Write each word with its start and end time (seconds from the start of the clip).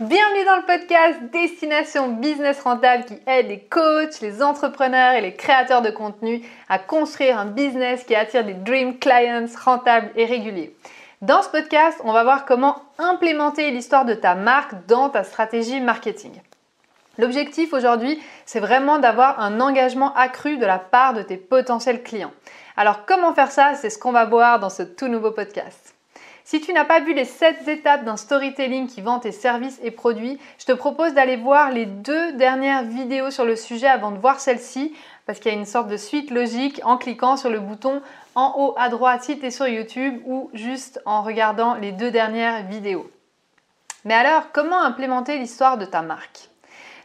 Bienvenue 0.00 0.46
dans 0.46 0.56
le 0.56 0.62
podcast 0.62 1.20
Destination 1.30 2.08
Business 2.08 2.62
Rentable 2.62 3.04
qui 3.04 3.18
aide 3.26 3.48
les 3.48 3.60
coachs, 3.60 4.22
les 4.22 4.42
entrepreneurs 4.42 5.12
et 5.12 5.20
les 5.20 5.34
créateurs 5.34 5.82
de 5.82 5.90
contenu 5.90 6.40
à 6.70 6.78
construire 6.78 7.38
un 7.38 7.44
business 7.44 8.04
qui 8.04 8.14
attire 8.14 8.46
des 8.46 8.54
dream 8.54 8.98
clients 8.98 9.44
rentables 9.62 10.10
et 10.16 10.24
réguliers. 10.24 10.74
Dans 11.20 11.42
ce 11.42 11.50
podcast, 11.50 12.00
on 12.02 12.14
va 12.14 12.24
voir 12.24 12.46
comment 12.46 12.80
implémenter 12.96 13.70
l'histoire 13.72 14.06
de 14.06 14.14
ta 14.14 14.34
marque 14.34 14.72
dans 14.86 15.10
ta 15.10 15.22
stratégie 15.22 15.82
marketing. 15.82 16.32
L'objectif 17.18 17.74
aujourd'hui, 17.74 18.22
c'est 18.46 18.60
vraiment 18.60 19.00
d'avoir 19.00 19.38
un 19.38 19.60
engagement 19.60 20.14
accru 20.14 20.56
de 20.56 20.64
la 20.64 20.78
part 20.78 21.12
de 21.12 21.20
tes 21.20 21.36
potentiels 21.36 22.02
clients. 22.02 22.32
Alors 22.78 23.04
comment 23.04 23.34
faire 23.34 23.52
ça? 23.52 23.74
C'est 23.74 23.90
ce 23.90 23.98
qu'on 23.98 24.12
va 24.12 24.24
voir 24.24 24.60
dans 24.60 24.70
ce 24.70 24.82
tout 24.82 25.08
nouveau 25.08 25.32
podcast. 25.32 25.94
Si 26.50 26.60
tu 26.60 26.72
n'as 26.72 26.84
pas 26.84 26.98
vu 26.98 27.14
les 27.14 27.26
7 27.26 27.68
étapes 27.68 28.02
d'un 28.04 28.16
storytelling 28.16 28.88
qui 28.88 29.02
vend 29.02 29.20
tes 29.20 29.30
services 29.30 29.78
et 29.84 29.92
produits, 29.92 30.36
je 30.58 30.64
te 30.64 30.72
propose 30.72 31.14
d'aller 31.14 31.36
voir 31.36 31.70
les 31.70 31.86
deux 31.86 32.32
dernières 32.32 32.82
vidéos 32.82 33.30
sur 33.30 33.44
le 33.44 33.54
sujet 33.54 33.86
avant 33.86 34.10
de 34.10 34.18
voir 34.18 34.40
celle-ci, 34.40 34.92
parce 35.26 35.38
qu'il 35.38 35.52
y 35.52 35.54
a 35.54 35.58
une 35.58 35.64
sorte 35.64 35.86
de 35.86 35.96
suite 35.96 36.32
logique 36.32 36.80
en 36.82 36.96
cliquant 36.96 37.36
sur 37.36 37.50
le 37.50 37.60
bouton 37.60 38.02
en 38.34 38.52
haut 38.56 38.74
à 38.78 38.88
droite 38.88 39.22
si 39.22 39.38
tu 39.38 39.46
es 39.46 39.52
sur 39.52 39.68
YouTube 39.68 40.20
ou 40.26 40.50
juste 40.52 41.00
en 41.06 41.22
regardant 41.22 41.74
les 41.74 41.92
deux 41.92 42.10
dernières 42.10 42.66
vidéos. 42.66 43.08
Mais 44.04 44.14
alors, 44.14 44.50
comment 44.52 44.82
implémenter 44.82 45.38
l'histoire 45.38 45.78
de 45.78 45.84
ta 45.84 46.02
marque? 46.02 46.49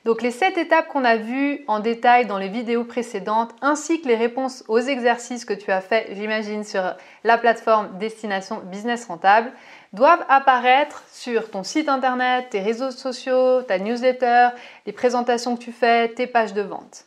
Donc 0.05 0.22
les 0.22 0.30
7 0.30 0.59
étapes 0.59 0.88
qu'on 0.88 1.04
a 1.04 1.18
vues 1.18 1.62
en 1.68 1.80
détail 1.80 2.27
dans 2.27 2.38
les 2.38 2.48
vidéos 2.48 2.84
précédentes, 2.84 3.55
ainsi 3.62 4.02
que 4.02 4.08
les 4.08 4.16
réponses 4.16 4.64
aux 4.68 4.80
exercices 4.80 5.45
que 5.45 5.54
tu 5.54 5.72
as 5.72 5.81
fait, 5.81 6.08
j'imagine, 6.12 6.64
sur 6.64 6.94
la 7.23 7.40
plateforme 7.40 7.98
Destination 7.98 8.62
Business 8.66 9.05
Rentable, 9.05 9.52
doivent 9.94 10.23
apparaître 10.30 11.04
sur 11.12 11.50
ton 11.50 11.64
site 11.64 11.90
internet, 11.90 12.52
tes 12.52 12.59
réseaux 12.59 12.91
sociaux, 12.91 13.64
ta 13.64 13.80
newsletter, 13.80 14.50
les 14.86 14.94
présentations 14.94 15.58
que 15.58 15.64
tu 15.64 15.72
fais, 15.72 16.09
tes 16.09 16.28
pages 16.28 16.53
de 16.53 16.61
vente. 16.61 17.06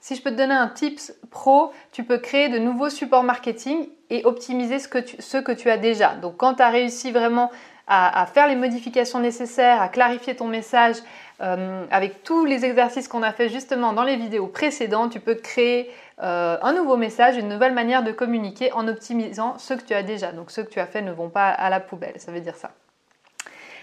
Si 0.00 0.16
je 0.16 0.22
peux 0.22 0.30
te 0.30 0.36
donner 0.36 0.54
un 0.54 0.68
tips 0.68 1.12
pro, 1.30 1.72
tu 1.92 2.02
peux 2.02 2.16
créer 2.16 2.48
de 2.48 2.58
nouveaux 2.58 2.88
supports 2.88 3.24
marketing 3.24 3.88
et 4.08 4.24
optimiser 4.24 4.78
ce 4.78 4.88
que 4.88 4.98
tu, 4.98 5.20
ce 5.20 5.36
que 5.36 5.52
tu 5.52 5.68
as 5.68 5.76
déjà. 5.76 6.14
Donc 6.14 6.38
quand 6.38 6.54
tu 6.54 6.62
as 6.62 6.70
réussi 6.70 7.10
vraiment 7.10 7.50
à, 7.88 8.26
faire 8.26 8.48
les 8.48 8.56
modifications 8.56 9.18
nécessaires, 9.18 9.80
à 9.80 9.88
clarifier 9.88 10.36
ton 10.36 10.46
message, 10.46 10.96
euh, 11.40 11.86
avec 11.90 12.24
tous 12.24 12.44
les 12.44 12.64
exercices 12.64 13.06
qu'on 13.06 13.22
a 13.22 13.32
fait 13.32 13.48
justement 13.48 13.92
dans 13.92 14.02
les 14.02 14.16
vidéos 14.16 14.48
précédentes, 14.48 15.12
tu 15.12 15.20
peux 15.20 15.36
créer 15.36 15.90
euh, 16.22 16.58
un 16.60 16.72
nouveau 16.72 16.96
message, 16.96 17.36
une 17.36 17.48
nouvelle 17.48 17.74
manière 17.74 18.02
de 18.02 18.10
communiquer 18.10 18.72
en 18.72 18.88
optimisant 18.88 19.56
ceux 19.58 19.76
que 19.76 19.84
tu 19.84 19.94
as 19.94 20.02
déjà. 20.02 20.32
Donc 20.32 20.50
ceux 20.50 20.64
que 20.64 20.70
tu 20.70 20.80
as 20.80 20.86
fait 20.86 21.02
ne 21.02 21.12
vont 21.12 21.30
pas 21.30 21.48
à 21.48 21.70
la 21.70 21.78
poubelle, 21.78 22.18
ça 22.18 22.32
veut 22.32 22.40
dire 22.40 22.56
ça. 22.56 22.72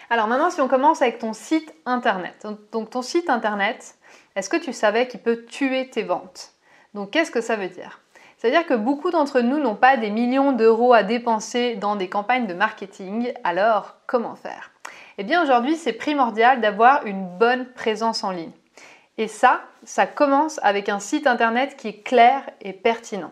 Alors 0.09 0.27
maintenant, 0.27 0.49
si 0.49 0.61
on 0.61 0.67
commence 0.67 1.01
avec 1.01 1.19
ton 1.19 1.33
site 1.33 1.73
internet. 1.85 2.45
Donc 2.71 2.89
ton 2.89 3.01
site 3.01 3.29
internet, 3.29 3.95
est-ce 4.35 4.49
que 4.49 4.57
tu 4.57 4.73
savais 4.73 5.07
qu'il 5.07 5.21
peut 5.21 5.45
tuer 5.45 5.89
tes 5.89 6.03
ventes? 6.03 6.51
Donc 6.93 7.11
qu'est-ce 7.11 7.31
que 7.31 7.41
ça 7.41 7.55
veut 7.55 7.69
dire? 7.69 8.01
C'est-à-dire 8.37 8.65
que 8.67 8.73
beaucoup 8.73 9.11
d'entre 9.11 9.39
nous 9.39 9.59
n'ont 9.59 9.75
pas 9.75 9.97
des 9.97 10.11
millions 10.11 10.51
d'euros 10.51 10.93
à 10.93 11.03
dépenser 11.03 11.75
dans 11.75 11.95
des 11.95 12.09
campagnes 12.09 12.47
de 12.47 12.53
marketing, 12.53 13.33
alors 13.43 13.95
comment 14.07 14.35
faire? 14.35 14.74
Eh 15.17 15.23
bien 15.23 15.41
aujourd'hui 15.41 15.75
c'est 15.75 15.93
primordial 15.93 16.61
d'avoir 16.61 17.05
une 17.05 17.25
bonne 17.37 17.65
présence 17.73 18.23
en 18.23 18.31
ligne. 18.31 18.51
Et 19.17 19.27
ça, 19.27 19.61
ça 19.83 20.05
commence 20.05 20.59
avec 20.61 20.89
un 20.89 20.99
site 20.99 21.25
internet 21.25 21.77
qui 21.77 21.87
est 21.87 22.03
clair 22.03 22.41
et 22.61 22.73
pertinent. 22.73 23.31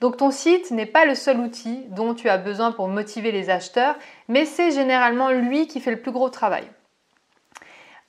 Donc 0.00 0.16
ton 0.16 0.30
site 0.30 0.70
n'est 0.70 0.86
pas 0.86 1.04
le 1.04 1.14
seul 1.14 1.38
outil 1.38 1.84
dont 1.88 2.14
tu 2.14 2.28
as 2.28 2.38
besoin 2.38 2.72
pour 2.72 2.88
motiver 2.88 3.32
les 3.32 3.50
acheteurs, 3.50 3.96
mais 4.28 4.44
c'est 4.44 4.70
généralement 4.70 5.30
lui 5.30 5.66
qui 5.66 5.80
fait 5.80 5.90
le 5.90 6.00
plus 6.00 6.12
gros 6.12 6.30
travail. 6.30 6.64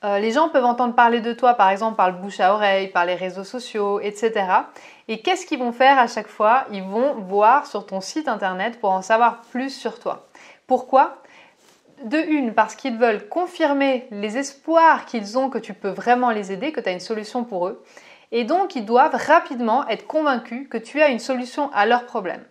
Euh, 0.06 0.20
les 0.20 0.32
gens 0.32 0.48
peuvent 0.48 0.66
entendre 0.66 0.96
parler 0.96 1.20
de 1.20 1.34
toi, 1.34 1.56
par 1.56 1.70
exemple, 1.70 1.98
par 1.98 2.10
le 2.10 2.18
bouche 2.18 2.40
à 2.40 2.54
oreille, 2.54 2.88
par 2.88 3.06
les 3.06 3.16
réseaux 3.16 3.44
sociaux, 3.44 4.00
etc. 4.00 4.46
Et 5.10 5.22
qu'est-ce 5.22 5.46
qu'ils 5.46 5.60
vont 5.60 5.74
faire 5.74 6.00
à 6.00 6.08
chaque 6.08 6.30
fois? 6.30 6.66
Ils 6.72 6.84
vont 6.84 7.16
voir 7.16 7.66
sur 7.66 7.86
ton 7.86 8.00
site 8.00 8.30
internet 8.30 8.80
pour 8.80 8.92
en 8.92 9.02
savoir 9.02 9.42
plus 9.52 9.72
sur 9.72 10.00
toi. 10.00 10.30
Pourquoi? 10.68 11.22
De 12.04 12.18
une, 12.18 12.54
parce 12.54 12.76
qu'ils 12.76 12.98
veulent 12.98 13.28
confirmer 13.28 14.08
les 14.12 14.38
espoirs 14.38 15.06
qu'ils 15.06 15.38
ont 15.38 15.50
que 15.50 15.58
tu 15.58 15.74
peux 15.74 15.90
vraiment 15.90 16.32
les 16.32 16.52
aider, 16.52 16.72
que 16.72 16.80
tu 16.80 16.90
as 16.90 16.94
une 16.94 17.00
solution 17.00 17.44
pour 17.44 17.68
eux. 17.68 17.84
Et 18.32 18.44
donc, 18.44 18.76
ils 18.76 18.86
doivent 18.86 19.16
rapidement 19.16 19.88
être 19.88 20.08
convaincus 20.08 20.68
que 20.70 20.78
tu 20.78 21.02
as 21.02 21.10
une 21.10 21.20
solution 21.20 21.70
à 21.74 21.86
leurs 21.86 22.06
problèmes. 22.06 22.46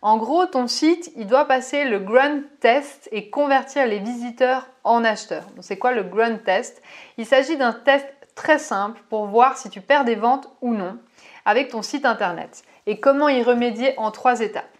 En 0.00 0.16
gros, 0.16 0.46
ton 0.46 0.68
site, 0.68 1.12
il 1.16 1.26
doit 1.26 1.46
passer 1.46 1.84
le 1.84 1.98
Grunt 1.98 2.42
Test 2.60 3.08
et 3.12 3.30
convertir 3.30 3.86
les 3.86 3.98
visiteurs 3.98 4.68
en 4.84 5.04
acheteurs. 5.04 5.46
c'est 5.60 5.76
quoi 5.76 5.92
le 5.92 6.04
Grunt 6.04 6.38
Test? 6.44 6.82
Il 7.16 7.26
s'agit 7.26 7.56
d'un 7.56 7.72
test 7.72 8.06
très 8.36 8.58
simple 8.58 9.00
pour 9.10 9.26
voir 9.26 9.56
si 9.56 9.68
tu 9.68 9.80
perds 9.80 10.04
des 10.04 10.14
ventes 10.14 10.48
ou 10.60 10.72
non 10.72 10.98
avec 11.44 11.70
ton 11.70 11.82
site 11.82 12.04
internet 12.04 12.62
et 12.86 13.00
comment 13.00 13.28
y 13.28 13.42
remédier 13.42 13.94
en 13.98 14.12
trois 14.12 14.40
étapes. 14.40 14.70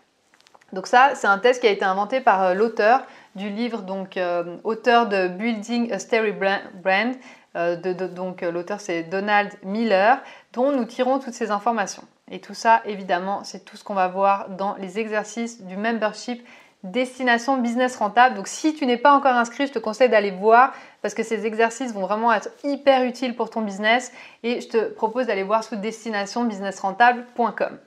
Donc 0.72 0.86
ça, 0.86 1.14
c'est 1.14 1.26
un 1.26 1.38
test 1.38 1.60
qui 1.60 1.66
a 1.66 1.70
été 1.70 1.84
inventé 1.84 2.20
par 2.20 2.42
euh, 2.42 2.54
l'auteur 2.54 3.02
du 3.34 3.50
livre, 3.50 3.82
donc 3.82 4.16
euh, 4.16 4.56
auteur 4.64 5.08
de 5.08 5.28
Building 5.28 5.92
a 5.92 5.98
Story 5.98 6.32
Brand. 6.32 7.14
Euh, 7.56 7.76
donc 7.76 8.42
l'auteur 8.42 8.80
c'est 8.80 9.04
Donald 9.04 9.52
Miller, 9.62 10.18
dont 10.52 10.72
nous 10.72 10.84
tirons 10.84 11.18
toutes 11.18 11.34
ces 11.34 11.50
informations. 11.50 12.04
Et 12.30 12.40
tout 12.40 12.54
ça, 12.54 12.82
évidemment, 12.84 13.42
c'est 13.44 13.64
tout 13.64 13.76
ce 13.76 13.84
qu'on 13.84 13.94
va 13.94 14.08
voir 14.08 14.50
dans 14.50 14.74
les 14.76 14.98
exercices 14.98 15.62
du 15.62 15.76
membership 15.76 16.46
Destination 16.84 17.56
Business 17.58 17.96
Rentable. 17.96 18.36
Donc 18.36 18.46
si 18.46 18.74
tu 18.74 18.86
n'es 18.86 18.96
pas 18.96 19.12
encore 19.12 19.34
inscrit, 19.34 19.66
je 19.66 19.72
te 19.72 19.78
conseille 19.78 20.08
d'aller 20.08 20.30
voir 20.30 20.72
parce 21.02 21.14
que 21.14 21.24
ces 21.24 21.46
exercices 21.46 21.92
vont 21.92 22.02
vraiment 22.02 22.32
être 22.32 22.50
hyper 22.62 23.04
utiles 23.04 23.34
pour 23.34 23.50
ton 23.50 23.62
business 23.62 24.12
et 24.42 24.60
je 24.60 24.68
te 24.68 24.88
propose 24.90 25.26
d'aller 25.26 25.42
voir 25.42 25.64
sous 25.64 25.76
destinationbusinessrentable.com. 25.76 27.78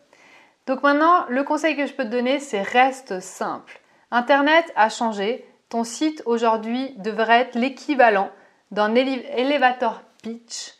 Donc 0.67 0.83
maintenant, 0.83 1.25
le 1.29 1.43
conseil 1.43 1.77
que 1.77 1.85
je 1.85 1.93
peux 1.93 2.03
te 2.03 2.09
donner, 2.09 2.39
c'est 2.39 2.61
reste 2.61 3.21
simple. 3.21 3.79
Internet 4.11 4.71
a 4.75 4.89
changé. 4.89 5.45
Ton 5.69 5.85
site 5.85 6.21
aujourd'hui 6.25 6.93
devrait 6.97 7.41
être 7.41 7.55
l'équivalent 7.55 8.29
d'un 8.71 8.93
elevator 8.93 10.01
pitch 10.21 10.73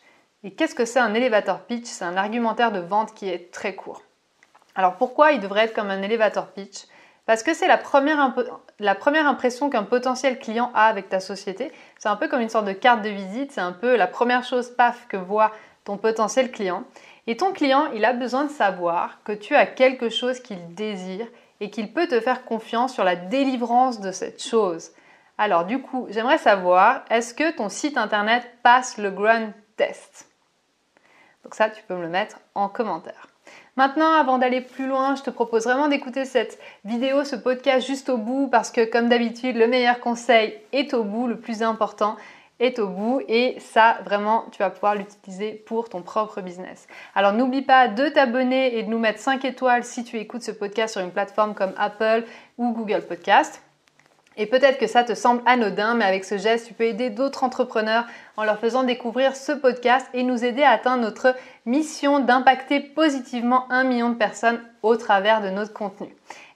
et 0.44 0.52
qu'est-ce 0.52 0.74
que 0.74 0.84
c'est 0.84 0.98
un 0.98 1.14
elevator 1.14 1.60
pitch? 1.60 1.86
C'est 1.86 2.04
un 2.04 2.16
argumentaire 2.16 2.72
de 2.72 2.80
vente 2.80 3.14
qui 3.14 3.28
est 3.28 3.52
très 3.52 3.74
court. 3.74 4.02
Alors 4.74 4.96
pourquoi 4.96 5.32
il 5.32 5.40
devrait 5.40 5.64
être 5.64 5.74
comme 5.74 5.90
un 5.90 6.02
elevator 6.02 6.48
pitch? 6.48 6.86
Parce 7.24 7.42
que 7.42 7.54
c'est 7.54 7.68
la 7.68 7.78
première, 7.78 8.34
la 8.80 8.94
première 8.94 9.28
impression 9.28 9.70
qu'un 9.70 9.84
potentiel 9.84 10.38
client 10.40 10.72
a 10.74 10.86
avec 10.86 11.08
ta 11.08 11.20
société. 11.20 11.70
C'est 11.98 12.08
un 12.08 12.16
peu 12.16 12.26
comme 12.26 12.40
une 12.40 12.48
sorte 12.48 12.66
de 12.66 12.72
carte 12.72 13.02
de 13.02 13.10
visite, 13.10 13.52
c'est 13.52 13.60
un 13.60 13.72
peu 13.72 13.96
la 13.96 14.08
première 14.08 14.42
chose, 14.42 14.74
paf, 14.76 15.06
que 15.06 15.16
voit 15.16 15.52
ton 15.84 15.96
potentiel 15.96 16.50
client. 16.50 16.82
Et 17.28 17.36
ton 17.36 17.52
client, 17.52 17.86
il 17.94 18.04
a 18.04 18.12
besoin 18.12 18.44
de 18.44 18.50
savoir 18.50 19.22
que 19.22 19.32
tu 19.32 19.54
as 19.54 19.66
quelque 19.66 20.08
chose 20.08 20.40
qu'il 20.40 20.74
désire 20.74 21.28
et 21.62 21.70
qu'il 21.70 21.92
peut 21.92 22.08
te 22.08 22.18
faire 22.20 22.44
confiance 22.44 22.92
sur 22.92 23.04
la 23.04 23.14
délivrance 23.14 24.00
de 24.00 24.10
cette 24.10 24.42
chose. 24.42 24.90
Alors 25.38 25.64
du 25.64 25.80
coup, 25.80 26.08
j'aimerais 26.10 26.38
savoir, 26.38 27.04
est-ce 27.08 27.34
que 27.34 27.52
ton 27.52 27.68
site 27.68 27.96
internet 27.96 28.42
passe 28.64 28.98
le 28.98 29.12
Grand 29.12 29.52
Test? 29.76 30.26
Donc 31.44 31.54
ça, 31.54 31.70
tu 31.70 31.80
peux 31.84 31.94
me 31.94 32.02
le 32.02 32.08
mettre 32.08 32.40
en 32.56 32.68
commentaire. 32.68 33.28
Maintenant, 33.76 34.12
avant 34.12 34.38
d'aller 34.38 34.60
plus 34.60 34.88
loin, 34.88 35.14
je 35.14 35.22
te 35.22 35.30
propose 35.30 35.64
vraiment 35.64 35.86
d'écouter 35.86 36.24
cette 36.24 36.58
vidéo, 36.84 37.22
ce 37.22 37.36
podcast 37.36 37.86
juste 37.86 38.08
au 38.08 38.18
bout, 38.18 38.48
parce 38.48 38.72
que 38.72 38.84
comme 38.84 39.08
d'habitude, 39.08 39.56
le 39.56 39.68
meilleur 39.68 40.00
conseil 40.00 40.58
est 40.72 40.92
au 40.94 41.04
bout, 41.04 41.28
le 41.28 41.38
plus 41.38 41.62
important 41.62 42.16
est 42.62 42.78
au 42.78 42.86
bout 42.88 43.20
et 43.28 43.56
ça 43.58 43.98
vraiment 44.04 44.46
tu 44.52 44.60
vas 44.60 44.70
pouvoir 44.70 44.94
l'utiliser 44.94 45.52
pour 45.66 45.88
ton 45.88 46.00
propre 46.00 46.40
business. 46.40 46.86
Alors 47.14 47.32
n'oublie 47.32 47.62
pas 47.62 47.88
de 47.88 48.08
t'abonner 48.08 48.78
et 48.78 48.84
de 48.84 48.88
nous 48.88 48.98
mettre 48.98 49.18
5 49.18 49.44
étoiles 49.44 49.84
si 49.84 50.04
tu 50.04 50.16
écoutes 50.16 50.42
ce 50.42 50.52
podcast 50.52 50.92
sur 50.94 51.02
une 51.02 51.10
plateforme 51.10 51.54
comme 51.54 51.74
Apple 51.76 52.24
ou 52.58 52.72
Google 52.72 53.02
Podcast. 53.02 53.62
Et 54.36 54.46
peut-être 54.46 54.78
que 54.78 54.86
ça 54.86 55.04
te 55.04 55.14
semble 55.14 55.42
anodin, 55.44 55.94
mais 55.94 56.06
avec 56.06 56.24
ce 56.24 56.38
geste, 56.38 56.66
tu 56.66 56.72
peux 56.72 56.84
aider 56.84 57.10
d'autres 57.10 57.44
entrepreneurs 57.44 58.06
en 58.38 58.44
leur 58.44 58.58
faisant 58.58 58.82
découvrir 58.82 59.36
ce 59.36 59.52
podcast 59.52 60.06
et 60.14 60.22
nous 60.22 60.42
aider 60.42 60.62
à 60.62 60.70
atteindre 60.70 61.02
notre 61.02 61.36
mission 61.66 62.18
d'impacter 62.18 62.80
positivement 62.80 63.70
un 63.70 63.84
million 63.84 64.08
de 64.08 64.14
personnes 64.14 64.60
au 64.82 64.96
travers 64.96 65.42
de 65.42 65.50
notre 65.50 65.74
contenu. 65.74 66.08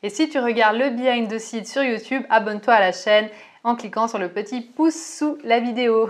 Et 0.02 0.08
si 0.08 0.28
tu 0.28 0.38
regardes 0.38 0.78
le 0.78 0.90
behind 0.90 1.28
the 1.28 1.38
scenes 1.38 1.66
sur 1.66 1.82
YouTube, 1.82 2.22
abonne-toi 2.30 2.72
à 2.72 2.80
la 2.80 2.92
chaîne 2.92 3.28
en 3.66 3.74
cliquant 3.74 4.06
sur 4.06 4.18
le 4.18 4.28
petit 4.28 4.60
pouce 4.60 4.94
sous 4.94 5.38
la 5.42 5.58
vidéo. 5.58 6.08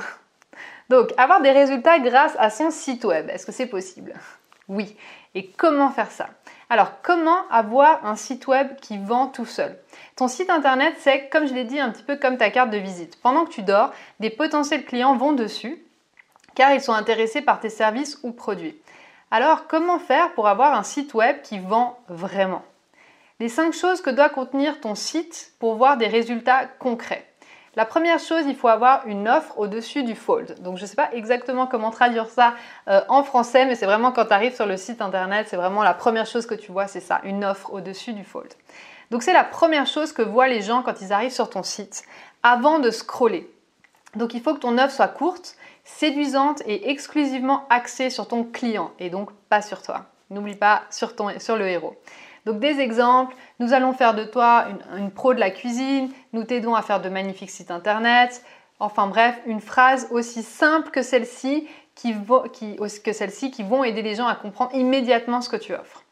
Donc, 0.91 1.13
avoir 1.17 1.41
des 1.41 1.51
résultats 1.51 1.99
grâce 1.99 2.37
à 2.39 2.51
son 2.51 2.71
site 2.71 3.05
web, 3.05 3.29
est-ce 3.31 3.47
que 3.47 3.53
c'est 3.53 3.67
possible? 3.67 4.13
Oui. 4.69 4.95
Et 5.35 5.49
comment 5.49 5.91
faire 5.91 6.11
ça? 6.11 6.29
Alors, 6.69 7.01
comment 7.03 7.49
avoir 7.51 8.05
un 8.05 8.15
site 8.15 8.47
web 8.47 8.77
qui 8.83 8.99
vend 8.99 9.29
tout 9.29 9.47
seul? 9.47 9.79
Ton 10.17 10.29
site 10.29 10.51
internet, 10.51 10.97
c'est, 10.99 11.29
comme 11.31 11.47
je 11.47 11.55
l'ai 11.55 11.65
dit, 11.65 11.81
un 11.81 11.91
petit 11.91 12.03
peu 12.03 12.17
comme 12.17 12.37
ta 12.37 12.51
carte 12.51 12.71
de 12.71 12.77
visite. 12.77 13.21
Pendant 13.23 13.47
que 13.47 13.53
tu 13.53 13.63
dors, 13.63 13.93
des 14.21 14.31
potentiels 14.31 14.85
clients 14.85 15.17
vont 15.17 15.33
dessus 15.33 15.83
car 16.55 16.73
ils 16.73 16.81
sont 16.81 16.93
intéressés 16.93 17.43
par 17.43 17.61
tes 17.61 17.71
services 17.71 18.19
ou 18.23 18.33
produits. 18.33 18.77
Alors, 19.31 19.67
comment 19.67 19.99
faire 19.99 20.33
pour 20.35 20.49
avoir 20.49 20.75
un 20.75 20.83
site 20.83 21.15
web 21.15 21.41
qui 21.43 21.59
vend 21.59 21.99
vraiment? 22.09 22.65
Les 23.41 23.49
5 23.49 23.73
choses 23.73 24.01
que 24.01 24.11
doit 24.11 24.31
contenir 24.31 24.81
ton 24.81 24.95
site 24.95 25.53
pour 25.59 25.77
voir 25.77 25.97
des 25.97 26.07
résultats 26.07 26.67
concrets. 26.79 27.27
La 27.77 27.85
première 27.85 28.19
chose, 28.19 28.45
il 28.47 28.57
faut 28.57 28.69
avoir 28.69 29.07
une 29.07 29.29
offre 29.29 29.59
au-dessus 29.59 30.03
du 30.03 30.15
fold. 30.15 30.63
Donc 30.63 30.79
je 30.79 30.83
ne 30.83 30.87
sais 30.87 30.97
pas 30.97 31.11
exactement 31.13 31.67
comment 31.67 31.91
traduire 31.91 32.31
ça 32.31 32.55
euh, 32.89 33.03
en 33.11 33.23
français, 33.23 33.67
mais 33.67 33.75
c'est 33.75 33.85
vraiment 33.85 34.13
quand 34.13 34.25
tu 34.25 34.33
arrives 34.33 34.55
sur 34.55 34.65
le 34.65 34.79
site 34.79 35.03
internet, 35.03 35.49
c'est 35.51 35.59
vraiment 35.59 35.83
la 35.83 35.93
première 35.93 36.25
chose 36.25 36.47
que 36.47 36.55
tu 36.55 36.73
vois, 36.73 36.87
c'est 36.87 37.01
ça, 37.01 37.21
une 37.23 37.45
offre 37.45 37.75
au-dessus 37.75 38.15
du 38.15 38.25
fold. 38.25 38.49
Donc 39.11 39.23
c'est 39.23 39.35
la 39.35 39.45
première 39.45 39.87
chose 39.87 40.15
que 40.15 40.23
voient 40.23 40.49
les 40.49 40.63
gens 40.63 40.83
quand 40.83 41.03
ils 41.03 41.13
arrivent 41.13 41.35
sur 41.35 41.51
ton 41.51 41.63
site, 41.63 42.05
avant 42.43 42.79
de 42.79 42.91
scroller. 42.91 43.53
Donc 44.15 44.33
il 44.33 44.41
faut 44.41 44.55
que 44.55 44.61
ton 44.61 44.79
offre 44.79 44.95
soit 44.95 45.09
courte, 45.09 45.57
séduisante 45.85 46.63
et 46.67 46.89
exclusivement 46.89 47.67
axée 47.69 48.09
sur 48.09 48.27
ton 48.27 48.43
client 48.43 48.91
et 48.99 49.11
donc 49.11 49.31
pas 49.51 49.61
sur 49.61 49.83
toi. 49.83 50.07
N'oublie 50.31 50.57
pas 50.57 50.83
sur, 50.91 51.13
sur 51.39 51.57
le 51.57 51.69
héros. 51.69 51.95
Donc 52.47 52.61
des 52.61 52.81
exemples, 52.81 53.35
nous 53.59 53.73
allons 53.73 53.93
faire 53.93 54.15
de 54.15 54.25
toi 54.25 54.67
une, 54.97 55.11
pro 55.11 55.35
de 55.35 55.41
la 55.41 55.51
cuisine, 55.51 56.11
nous 56.33 56.45
t'aidons 56.45 56.75
à 56.75 56.83
faire 56.83 57.03
de 57.03 57.09
magnifiques 57.09 57.51
sites 57.51 57.71
internet, 57.71 58.43
enfin 58.79 59.09
bref, 59.09 59.39
une 59.47 59.61
phrase 59.61 60.09
aussi 60.11 60.43
simple 60.43 60.91
que 60.91 61.03
celle-ci 61.03 61.69
qui, 61.95 62.15
que 63.05 63.13
celle-ci 63.13 63.51
qui 63.51 63.63
vont 63.63 63.83
aider 63.83 64.03
les 64.03 64.15
gens 64.15 64.29
à 64.29 64.37
comprendre 64.37 64.75
immédiatement 64.75 65.41
ce 65.41 65.49
que 65.49 65.57
tu 65.57 65.75
offres. 65.75 66.05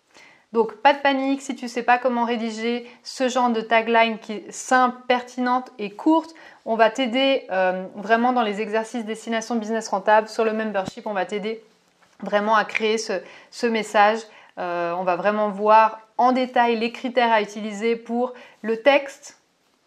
Donc 0.53 0.77
pas 0.77 0.93
de 0.93 0.99
panique 0.99 1.43
si 1.43 1.57
tu 1.57 1.65
ne 1.65 1.71
sais 1.71 1.83
pas 1.83 1.99
comment 1.99 2.25
rédiger 2.25 2.89
ce 3.03 3.29
genre 3.29 3.51
de 3.51 3.61
tagline 3.61 4.19
qui 4.19 4.35
est 4.35 4.53
simple, 4.53 4.99
pertinente 5.09 5.73
et 5.81 5.91
courte. 5.91 6.33
On 6.65 6.77
va 6.77 6.91
t'aider 6.91 7.45
euh, 7.51 7.87
vraiment 7.97 8.33
dans 8.33 8.43
les 8.43 8.61
exercices 8.61 9.05
destination 9.05 9.57
business 9.57 9.89
rentable 9.89 10.29
sur 10.29 10.45
le 10.45 10.53
membership. 10.53 11.09
On 11.09 11.13
va 11.13 11.27
t'aider 11.27 11.61
vraiment 12.23 12.55
à 12.55 12.65
créer 12.65 12.99
ce, 12.99 13.67
message. 13.67 14.21
Euh, 14.59 14.93
on 14.93 15.05
va 15.05 15.17
vraiment 15.17 15.51
voir 15.51 16.01
en 16.17 16.33
détail 16.33 16.77
les 16.77 16.93
critères 16.93 17.33
à 17.33 17.43
utiliser 17.43 17.97
pour 17.97 18.35
le 18.63 18.77
texte 18.77 19.39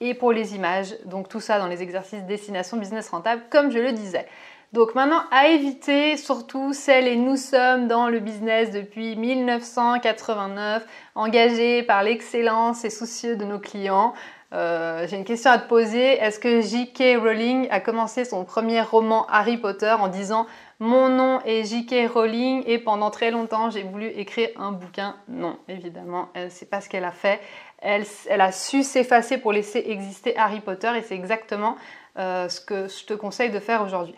et 0.02 0.14
pour 0.14 0.32
les 0.32 0.56
images. 0.56 0.96
Donc 1.06 1.30
tout 1.30 1.40
ça 1.40 1.60
dans 1.60 1.68
les 1.68 1.82
exercices 1.82 2.24
destination 2.24 2.78
business 2.78 3.10
rentable, 3.10 3.44
comme 3.50 3.72
je 3.72 3.80
le 3.80 3.92
disais. 3.94 4.28
Donc 4.74 4.96
maintenant, 4.96 5.24
à 5.32 5.48
éviter, 5.48 6.18
surtout 6.18 6.74
celles 6.74 7.08
et 7.08 7.16
nous 7.16 7.38
sommes 7.38 7.88
dans 7.88 8.10
le 8.10 8.20
business 8.20 8.72
depuis 8.72 9.16
1989, 9.16 10.86
engagés 11.16 11.84
par 11.84 12.04
l'excellence 12.04 12.84
et 12.84 12.90
soucieux 12.90 13.38
de 13.38 13.46
nos 13.46 13.60
clients. 13.60 14.14
Euh, 14.54 15.08
j'ai 15.08 15.18
une 15.18 15.26
question 15.26 15.52
à 15.52 15.58
te 15.58 15.68
poser. 15.68 16.22
Est-ce 16.22 16.40
que 16.40 16.62
J.K. 16.62 17.18
Rowling 17.22 17.68
a 17.70 17.80
commencé 17.80 18.26
son 18.26 18.44
premier 18.44 18.82
roman 18.82 19.26
Harry 19.30 19.58
Potter 19.58 19.96
en 20.00 20.10
disant 20.10 20.48
mon 20.80 21.10
nom 21.10 21.40
est 21.42 21.64
J.K. 21.64 22.12
Rowling 22.14 22.64
et 22.68 22.78
pendant 22.78 23.10
très 23.10 23.32
longtemps 23.32 23.72
j'ai 23.72 23.84
voulu 23.84 24.08
écrire 24.08 24.50
un 24.58 24.72
bouquin 24.72 25.16
Non, 25.28 25.58
évidemment, 25.68 26.30
c'est 26.50 26.70
pas 26.70 26.82
ce 26.82 26.90
qu'elle 26.90 27.06
a 27.06 27.12
fait. 27.12 27.40
Elle, 27.80 28.06
a 28.42 28.52
su 28.52 28.84
s'effacer 28.84 29.38
pour 29.38 29.54
laisser 29.54 29.84
exister 29.88 30.36
Harry 30.38 30.60
Potter 30.60 30.92
et 30.98 31.02
c'est 31.02 31.16
exactement 31.16 31.78
euh, 32.18 32.50
ce 32.50 32.60
que 32.60 32.88
je 32.88 33.06
te 33.06 33.14
conseille 33.14 33.52
de 33.52 33.60
faire 33.60 33.84
aujourd'hui. 33.84 34.16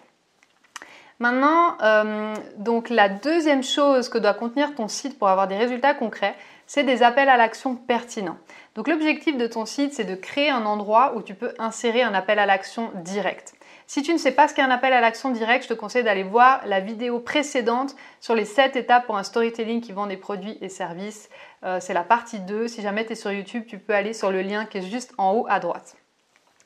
Maintenant, 1.20 1.78
euh, 1.82 2.34
donc 2.58 2.90
la 2.90 3.10
deuxième 3.10 3.64
chose 3.64 4.08
que 4.08 4.18
doit 4.18 4.34
contenir 4.34 4.74
ton 4.76 4.88
site 4.88 5.20
pour 5.20 5.28
avoir 5.28 5.50
des 5.50 5.58
résultats 5.58 5.94
concrets, 5.94 6.36
c'est 6.66 6.84
des 6.84 7.04
appels 7.04 7.28
à 7.28 7.36
l'action 7.36 7.76
pertinents. 7.76 8.38
Donc 8.76 8.88
l'objectif 8.88 9.36
de 9.36 9.48
ton 9.48 9.66
site, 9.66 9.94
c'est 9.94 10.06
de 10.06 10.16
créer 10.16 10.50
un 10.50 10.66
endroit 10.66 11.14
où 11.18 11.22
tu 11.22 11.34
peux 11.34 11.54
insérer 11.60 12.04
un 12.04 12.14
appel 12.14 12.40
à 12.40 12.46
l'action 12.46 12.92
direct. 12.96 13.54
Si 13.92 14.04
tu 14.04 14.14
ne 14.14 14.20
sais 14.20 14.34
pas 14.34 14.48
ce 14.48 14.54
qu'est 14.54 14.62
un 14.62 14.70
appel 14.70 14.94
à 14.94 15.02
l'action 15.02 15.32
direct, 15.32 15.64
je 15.64 15.70
te 15.70 15.74
conseille 15.74 16.04
d'aller 16.04 16.22
voir 16.22 16.62
la 16.68 16.80
vidéo 16.80 17.18
précédente 17.18 17.96
sur 18.20 18.36
les 18.36 18.46
7 18.46 18.76
étapes 18.76 19.08
pour 19.08 19.18
un 19.18 19.24
storytelling 19.24 19.82
qui 19.82 19.94
vend 19.94 20.06
des 20.06 20.16
produits 20.16 20.60
et 20.62 20.70
services. 20.70 21.28
Euh, 21.64 21.80
c'est 21.82 21.96
la 21.96 22.04
partie 22.04 22.40
2. 22.40 22.68
Si 22.68 22.84
jamais 22.84 23.04
tu 23.04 23.14
es 23.14 23.16
sur 23.16 23.32
YouTube, 23.32 23.64
tu 23.68 23.80
peux 23.80 23.96
aller 23.96 24.14
sur 24.14 24.30
le 24.30 24.44
lien 24.44 24.66
qui 24.66 24.78
est 24.78 24.84
juste 24.84 25.16
en 25.18 25.32
haut 25.32 25.48
à 25.50 25.60
droite. 25.60 25.96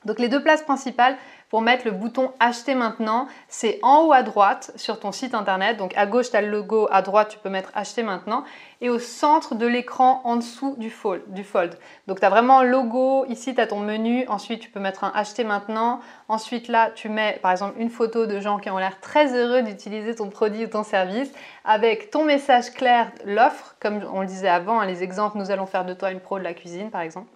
Donc 0.04 0.18
les 0.18 0.28
deux 0.28 0.42
places 0.42 0.64
principales 0.64 1.16
pour 1.54 1.62
mettre 1.62 1.84
le 1.84 1.92
bouton 1.92 2.32
acheter 2.40 2.74
maintenant, 2.74 3.28
c'est 3.46 3.78
en 3.84 4.00
haut 4.00 4.12
à 4.12 4.24
droite 4.24 4.72
sur 4.74 4.98
ton 4.98 5.12
site 5.12 5.36
internet. 5.36 5.76
Donc 5.76 5.96
à 5.96 6.04
gauche, 6.04 6.30
tu 6.30 6.36
as 6.36 6.42
le 6.42 6.50
logo, 6.50 6.88
à 6.90 7.00
droite, 7.00 7.28
tu 7.28 7.38
peux 7.38 7.48
mettre 7.48 7.70
acheter 7.76 8.02
maintenant. 8.02 8.42
Et 8.80 8.90
au 8.90 8.98
centre 8.98 9.54
de 9.54 9.64
l'écran, 9.64 10.20
en 10.24 10.34
dessous 10.34 10.74
du 10.76 10.90
fold. 10.90 11.78
Donc 12.08 12.18
tu 12.18 12.26
as 12.26 12.28
vraiment 12.28 12.64
le 12.64 12.70
logo, 12.70 13.24
ici 13.28 13.54
tu 13.54 13.60
as 13.60 13.68
ton 13.68 13.78
menu, 13.78 14.26
ensuite 14.26 14.58
tu 14.58 14.68
peux 14.68 14.80
mettre 14.80 15.04
un 15.04 15.12
acheter 15.14 15.44
maintenant. 15.44 16.00
Ensuite 16.26 16.66
là, 16.66 16.90
tu 16.92 17.08
mets 17.08 17.38
par 17.40 17.52
exemple 17.52 17.74
une 17.78 17.88
photo 17.88 18.26
de 18.26 18.40
gens 18.40 18.58
qui 18.58 18.68
ont 18.70 18.78
l'air 18.78 18.98
très 18.98 19.32
heureux 19.32 19.62
d'utiliser 19.62 20.16
ton 20.16 20.30
produit 20.30 20.64
ou 20.64 20.68
ton 20.68 20.82
service 20.82 21.30
avec 21.64 22.10
ton 22.10 22.24
message 22.24 22.72
clair, 22.72 23.12
l'offre, 23.24 23.76
comme 23.78 24.00
on 24.12 24.22
le 24.22 24.26
disait 24.26 24.48
avant, 24.48 24.80
hein, 24.80 24.86
les 24.86 25.04
exemples, 25.04 25.38
nous 25.38 25.52
allons 25.52 25.66
faire 25.66 25.84
de 25.84 25.94
toi 25.94 26.10
une 26.10 26.18
pro 26.18 26.40
de 26.40 26.42
la 26.42 26.52
cuisine 26.52 26.90
par 26.90 27.02
exemple. 27.02 27.28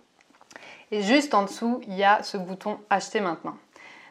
Et 0.90 1.02
juste 1.02 1.34
en 1.34 1.44
dessous, 1.44 1.80
il 1.86 1.94
y 1.94 2.02
a 2.02 2.22
ce 2.24 2.36
bouton 2.36 2.78
acheter 2.90 3.20
maintenant. 3.20 3.54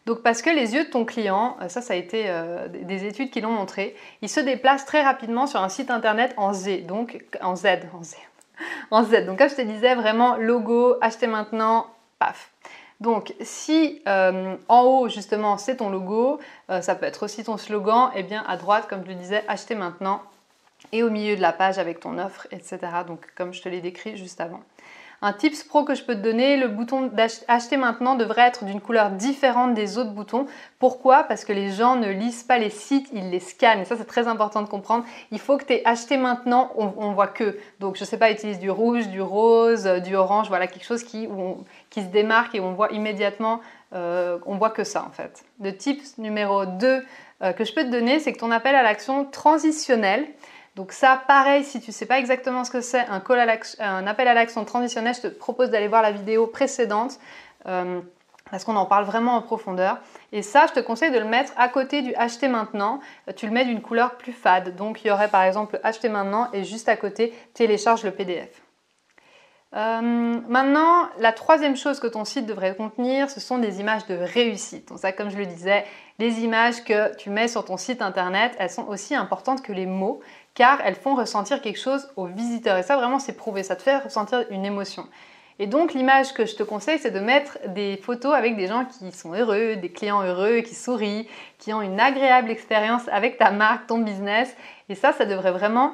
Donc 0.08 0.24
parce 0.24 0.42
que 0.42 0.50
les 0.50 0.74
yeux 0.74 0.86
de 0.86 0.90
ton 0.90 1.04
client, 1.04 1.58
euh, 1.62 1.68
ça 1.68 1.82
ça 1.82 1.94
a 1.94 1.98
été 1.98 2.24
euh, 2.28 2.70
des 2.70 3.06
études 3.06 3.30
qui 3.30 3.42
l'ont 3.42 3.52
montré, 3.52 3.94
ils 4.22 4.30
se 4.30 4.40
déplacent 4.40 4.86
très 4.86 5.04
rapidement 5.04 5.48
sur 5.48 5.62
un 5.62 5.68
site 5.68 5.92
internet 5.92 6.34
en 6.38 6.54
Z, 6.54 6.86
donc 6.88 7.26
en 7.42 7.58
Z, 7.58 7.66
en 7.94 8.04
Z. 8.04 8.16
En 8.92 9.04
Z. 9.04 9.26
Donc 9.26 9.38
comme 9.38 9.50
je 9.50 9.56
te 9.56 9.62
disais, 9.62 9.96
vraiment 9.96 10.38
logo, 10.38 10.96
acheter 11.02 11.28
maintenant, 11.28 11.88
paf. 12.20 12.52
Donc 13.02 13.34
si 13.42 14.02
euh, 14.08 14.56
en 14.70 14.82
haut 14.84 15.10
justement 15.10 15.58
c'est 15.58 15.76
ton 15.76 15.90
logo, 15.90 16.40
ça 16.70 16.96
peut 16.96 17.06
être 17.06 17.24
aussi 17.24 17.44
ton 17.44 17.58
slogan, 17.58 18.10
et 18.16 18.22
eh 18.22 18.24
bien 18.24 18.46
à 18.48 18.56
droite 18.56 18.88
comme 18.88 19.04
je 19.04 19.10
le 19.10 19.16
disais, 19.16 19.44
acheter 19.50 19.76
maintenant, 19.76 20.22
et 20.94 21.04
au 21.04 21.10
milieu 21.10 21.36
de 21.36 21.42
la 21.42 21.52
page 21.52 21.80
avec 21.80 22.00
ton 22.00 22.18
offre, 22.18 22.48
etc. 22.52 22.80
Donc 23.06 23.28
comme 23.36 23.54
je 23.54 23.62
te 23.62 23.68
l'ai 23.68 23.82
décrit 23.82 24.16
juste 24.16 24.40
avant. 24.40 24.62
Un 25.22 25.34
tips 25.34 25.64
pro 25.64 25.84
que 25.84 25.96
je 25.96 26.04
peux 26.04 26.14
te 26.14 26.20
donner, 26.20 26.58
le 26.58 26.68
bouton 26.68 27.08
d'acheter 27.08 27.76
maintenant 27.76 28.16
devrait 28.16 28.48
être 28.48 28.66
d'une 28.66 28.80
couleur 28.80 29.10
différente 29.10 29.74
des 29.74 29.98
autres 29.98 30.12
boutons. 30.12 30.46
Pourquoi? 30.78 31.24
Parce 31.24 31.44
que 31.44 31.54
les 31.54 31.72
gens 31.72 31.96
ne 31.96 32.10
lisent 32.10 32.44
pas 32.44 32.60
les 32.60 32.70
sites, 32.70 33.10
ils 33.14 33.32
les 33.32 33.40
scannent. 33.40 33.86
Ça, 33.86 33.96
c'est 33.98 34.06
très 34.06 34.28
important 34.28 34.62
de 34.62 34.68
comprendre. 34.68 35.06
Il 35.32 35.40
faut 35.40 35.58
que 35.58 35.66
tu 35.66 35.74
aies 35.74 35.82
acheté 35.86 36.18
maintenant, 36.18 36.72
on, 36.76 37.12
voit 37.14 37.28
que. 37.28 37.58
Donc, 37.80 37.96
je 37.96 38.02
ne 38.02 38.06
sais 38.06 38.18
pas, 38.18 38.30
utilise 38.32 38.60
du 38.60 38.70
rouge, 38.70 39.08
du 39.08 39.22
rose, 39.22 39.88
euh, 39.88 40.00
du 40.00 40.16
orange, 40.16 40.50
voilà, 40.50 40.68
quelque 40.68 40.86
chose 40.86 41.04
qui, 41.04 41.28
qui 41.90 42.02
se 42.02 42.08
démarque 42.08 42.54
et 42.54 42.60
on 42.60 42.74
voit 42.74 42.92
immédiatement, 42.92 43.62
euh, 43.94 44.38
on 44.46 44.58
voit 44.58 44.70
que 44.70 44.84
ça 44.84 45.04
en 45.04 45.12
fait. 45.12 45.44
Le 45.62 45.76
tips 45.76 46.18
numéro 46.18 46.66
2 46.66 47.04
euh, 47.44 47.54
que 47.54 47.64
je 47.64 47.74
peux 47.74 47.84
te 47.84 47.90
donner, 47.90 48.20
c'est 48.20 48.34
que 48.34 48.40
ton 48.40 48.52
appel 48.52 48.76
à 48.76 48.84
l'action 48.84 49.26
transitionnel, 49.26 50.26
donc 50.78 50.92
ça, 50.92 51.20
pareil, 51.28 51.64
si 51.64 51.82
tu 51.82 51.90
ne 51.90 51.94
sais 51.94 52.06
pas 52.06 52.20
exactement 52.20 52.64
ce 52.64 52.70
que 52.70 52.82
c'est, 52.82 53.04
un, 53.08 54.08
appel 54.08 54.28
à 54.28 54.34
l'action 54.36 54.64
transitionnel, 54.64 55.16
je 55.16 55.22
te 55.22 55.28
propose 55.28 55.72
d'aller 55.72 55.88
voir 55.88 56.04
la 56.04 56.12
vidéo 56.12 56.46
précédente 56.46 57.18
euh, 57.66 58.00
parce 58.52 58.64
qu'on 58.64 58.76
en 58.76 58.86
parle 58.86 59.04
vraiment 59.04 59.36
en 59.38 59.42
profondeur. 59.42 59.98
Et 60.32 60.44
ça, 60.44 60.68
je 60.68 60.74
te 60.74 60.80
conseille 60.80 61.10
de 61.10 61.18
le 61.18 61.26
mettre 61.26 61.52
à 61.58 61.68
côté 61.68 62.04
du 62.04 62.14
acheter 62.14 62.48
maintenant. 62.48 63.00
Tu 63.36 63.48
le 63.48 63.54
mets 63.54 63.66
d'une 63.66 63.82
couleur 63.82 64.18
plus 64.18 64.34
fade. 64.34 64.76
Donc 64.76 65.04
il 65.04 65.08
y 65.08 65.12
aurait 65.12 65.30
par 65.30 65.42
exemple 65.42 65.80
acheter 65.82 66.10
maintenant 66.10 66.48
et 66.54 66.64
juste 66.64 66.88
à 66.90 66.96
côté 66.96 67.34
télécharge 67.56 68.04
le 68.04 68.12
PDF. 68.12 68.62
Euh, 69.76 70.40
maintenant, 70.48 71.10
la 71.20 71.34
troisième 71.34 71.76
chose 71.76 72.00
que 72.00 72.08
ton 72.08 72.24
site 72.24 72.46
devrait 72.46 72.76
contenir, 72.76 73.30
ce 73.30 73.42
sont 73.42 73.58
des 73.58 73.82
images 73.82 74.06
de 74.06 74.16
réussite. 74.16 74.88
Donc 74.88 75.00
ça, 75.00 75.12
comme 75.12 75.30
je 75.30 75.38
le 75.38 75.46
disais, 75.46 75.86
les 76.20 76.40
images 76.40 76.84
que 76.86 77.16
tu 77.18 77.30
mets 77.30 77.50
sur 77.50 77.66
ton 77.66 77.76
site 77.76 78.02
internet, 78.02 78.56
elles 78.60 78.70
sont 78.70 78.88
aussi 78.88 79.14
importantes 79.14 79.62
que 79.62 79.74
les 79.74 79.86
mots 79.86 80.22
car 80.54 80.80
elles 80.84 80.96
font 80.96 81.16
ressentir 81.16 81.62
quelque 81.62 81.80
chose 81.80 82.10
aux 82.16 82.26
visiteurs. 82.26 82.78
Et 82.78 82.84
ça, 82.84 82.98
vraiment, 82.98 83.20
c'est 83.20 83.38
prouvé, 83.38 83.62
ça 83.62 83.76
te 83.76 83.84
fait 83.84 83.98
ressentir 83.98 84.46
une 84.50 84.66
émotion. 84.66 85.08
Et 85.60 85.68
donc, 85.68 85.94
l'image 85.94 86.34
que 86.34 86.46
je 86.46 86.56
te 86.56 86.64
conseille, 86.64 87.00
c'est 87.00 87.12
de 87.12 87.20
mettre 87.20 87.58
des 87.68 87.98
photos 87.98 88.34
avec 88.34 88.56
des 88.56 88.68
gens 88.68 88.86
qui 88.86 89.12
sont 89.12 89.34
heureux, 89.34 89.76
des 89.76 89.92
clients 89.92 90.24
heureux, 90.24 90.62
qui 90.62 90.76
sourient, 90.76 91.28
qui 91.58 91.74
ont 91.74 91.82
une 91.82 92.00
agréable 92.00 92.50
expérience 92.50 93.08
avec 93.10 93.38
ta 93.38 93.52
marque, 93.52 93.88
ton 93.88 94.00
business. 94.00 94.56
Et 94.90 94.96
ça, 94.96 95.14
ça 95.14 95.26
devrait 95.26 95.52
vraiment 95.52 95.94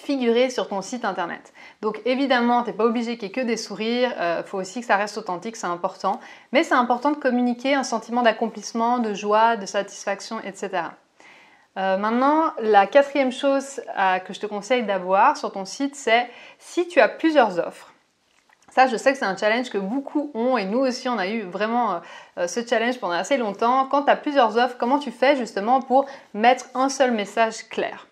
figurer 0.00 0.50
sur 0.50 0.68
ton 0.68 0.82
site 0.82 1.04
internet. 1.04 1.52
Donc 1.82 2.00
évidemment, 2.04 2.62
tu 2.62 2.70
n'es 2.70 2.76
pas 2.76 2.84
obligé 2.84 3.16
qu'il 3.16 3.28
n'y 3.28 3.32
ait 3.32 3.42
que 3.42 3.46
des 3.46 3.56
sourires, 3.56 4.12
euh, 4.18 4.42
faut 4.42 4.58
aussi 4.58 4.80
que 4.80 4.86
ça 4.86 4.96
reste 4.96 5.16
authentique, 5.18 5.56
c'est 5.56 5.66
important. 5.66 6.20
Mais 6.52 6.62
c'est 6.64 6.74
important 6.74 7.10
de 7.10 7.16
communiquer 7.16 7.74
un 7.74 7.84
sentiment 7.84 8.22
d'accomplissement, 8.22 8.98
de 8.98 9.14
joie, 9.14 9.56
de 9.56 9.66
satisfaction, 9.66 10.40
etc. 10.40 10.84
Euh, 11.76 11.96
maintenant, 11.96 12.52
la 12.60 12.86
quatrième 12.86 13.30
chose 13.30 13.80
euh, 13.96 14.18
que 14.18 14.32
je 14.32 14.40
te 14.40 14.46
conseille 14.46 14.84
d'avoir 14.84 15.36
sur 15.36 15.52
ton 15.52 15.64
site, 15.64 15.94
c'est 15.94 16.28
si 16.58 16.88
tu 16.88 17.00
as 17.00 17.08
plusieurs 17.08 17.58
offres. 17.58 17.92
Ça, 18.70 18.86
je 18.86 18.96
sais 18.96 19.12
que 19.12 19.18
c'est 19.18 19.24
un 19.24 19.36
challenge 19.36 19.68
que 19.68 19.78
beaucoup 19.78 20.30
ont 20.34 20.56
et 20.56 20.64
nous 20.64 20.78
aussi, 20.78 21.08
on 21.08 21.18
a 21.18 21.26
eu 21.26 21.42
vraiment 21.42 22.00
ce 22.36 22.64
challenge 22.64 23.00
pendant 23.00 23.14
assez 23.14 23.36
longtemps. 23.36 23.88
Quand 23.90 24.04
tu 24.04 24.10
as 24.10 24.16
plusieurs 24.16 24.56
offres, 24.56 24.76
comment 24.78 25.00
tu 25.00 25.10
fais 25.10 25.34
justement 25.34 25.82
pour 25.82 26.06
mettre 26.34 26.66
un 26.74 26.88
seul 26.88 27.10
message 27.10 27.68
clair? 27.68 28.06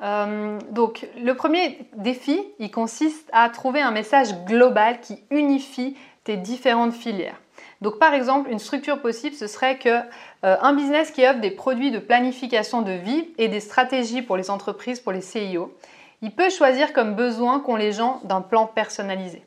Donc 0.00 1.06
le 1.18 1.32
premier 1.32 1.78
défi, 1.96 2.38
il 2.58 2.70
consiste 2.70 3.28
à 3.32 3.48
trouver 3.48 3.80
un 3.80 3.92
message 3.92 4.34
global 4.44 5.00
qui 5.00 5.18
unifie 5.30 5.96
tes 6.24 6.36
différentes 6.36 6.92
filières. 6.92 7.40
Donc 7.80 7.98
par 7.98 8.14
exemple, 8.14 8.50
une 8.50 8.58
structure 8.58 9.00
possible, 9.00 9.36
ce 9.36 9.46
serait 9.46 9.78
que 9.78 9.88
euh, 9.88 10.56
un 10.60 10.72
business 10.74 11.10
qui 11.10 11.26
offre 11.26 11.40
des 11.40 11.50
produits 11.50 11.90
de 11.90 11.98
planification 11.98 12.82
de 12.82 12.92
vie 12.92 13.28
et 13.38 13.48
des 13.48 13.60
stratégies 13.60 14.22
pour 14.22 14.36
les 14.36 14.50
entreprises, 14.50 15.00
pour 15.00 15.12
les 15.12 15.20
CIO, 15.20 15.74
il 16.22 16.30
peut 16.32 16.50
choisir 16.50 16.92
comme 16.92 17.14
besoin 17.14 17.60
qu'ont 17.60 17.76
les 17.76 17.92
gens 17.92 18.20
d'un 18.24 18.40
plan 18.40 18.66
personnalisé. 18.66 19.44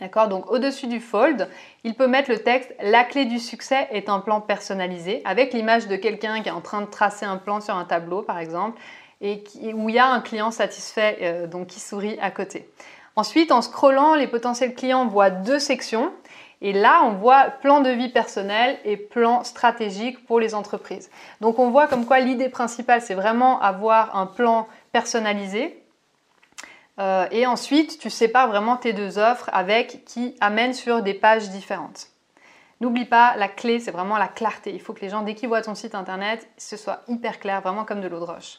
D'accord? 0.00 0.26
Donc 0.26 0.50
au-dessus 0.50 0.88
du 0.88 0.98
fold, 0.98 1.48
il 1.84 1.94
peut 1.94 2.08
mettre 2.08 2.28
le 2.28 2.38
texte 2.38 2.74
La 2.82 3.04
clé 3.04 3.26
du 3.26 3.38
succès 3.38 3.86
est 3.92 4.08
un 4.08 4.18
plan 4.18 4.40
personnalisé 4.40 5.22
avec 5.24 5.52
l'image 5.52 5.86
de 5.86 5.94
quelqu'un 5.94 6.42
qui 6.42 6.48
est 6.48 6.52
en 6.52 6.60
train 6.60 6.80
de 6.80 6.90
tracer 6.90 7.24
un 7.24 7.36
plan 7.36 7.60
sur 7.60 7.76
un 7.76 7.84
tableau 7.84 8.22
par 8.22 8.38
exemple 8.38 8.80
et 9.24 9.74
où 9.74 9.88
il 9.88 9.94
y 9.94 9.98
a 9.98 10.06
un 10.06 10.20
client 10.20 10.50
satisfait 10.50 11.18
euh, 11.22 11.46
donc 11.46 11.68
qui 11.68 11.80
sourit 11.80 12.18
à 12.20 12.30
côté. 12.30 12.68
Ensuite, 13.16 13.50
en 13.50 13.62
scrollant, 13.62 14.14
les 14.14 14.26
potentiels 14.26 14.74
clients 14.74 15.06
voient 15.06 15.30
deux 15.30 15.58
sections 15.58 16.12
et 16.60 16.72
là, 16.72 17.02
on 17.04 17.12
voit 17.14 17.44
plan 17.44 17.80
de 17.80 17.90
vie 17.90 18.08
personnel 18.08 18.78
et 18.84 18.96
plan 18.96 19.42
stratégique 19.44 20.24
pour 20.26 20.40
les 20.40 20.54
entreprises. 20.54 21.10
Donc 21.40 21.58
on 21.58 21.70
voit 21.70 21.86
comme 21.86 22.06
quoi 22.06 22.20
l'idée 22.20 22.48
principale, 22.48 23.00
c'est 23.00 23.14
vraiment 23.14 23.60
avoir 23.60 24.16
un 24.16 24.26
plan 24.26 24.68
personnalisé 24.92 25.80
euh, 27.00 27.26
et 27.30 27.46
ensuite, 27.46 27.98
tu 27.98 28.10
sépares 28.10 28.48
vraiment 28.48 28.76
tes 28.76 28.92
deux 28.92 29.18
offres 29.18 29.50
avec 29.52 30.04
qui 30.04 30.36
amènent 30.40 30.74
sur 30.74 31.02
des 31.02 31.14
pages 31.14 31.50
différentes. 31.50 32.08
N'oublie 32.80 33.04
pas, 33.04 33.34
la 33.36 33.48
clé, 33.48 33.80
c'est 33.80 33.90
vraiment 33.90 34.18
la 34.18 34.28
clarté. 34.28 34.72
Il 34.72 34.80
faut 34.80 34.92
que 34.92 35.00
les 35.00 35.08
gens, 35.08 35.22
dès 35.22 35.34
qu'ils 35.34 35.48
voient 35.48 35.62
ton 35.62 35.74
site 35.74 35.94
internet, 35.94 36.48
ce 36.56 36.76
soit 36.76 37.02
hyper 37.08 37.40
clair, 37.40 37.60
vraiment 37.62 37.84
comme 37.84 38.00
de 38.00 38.08
l'eau 38.08 38.20
de 38.20 38.24
roche. 38.24 38.58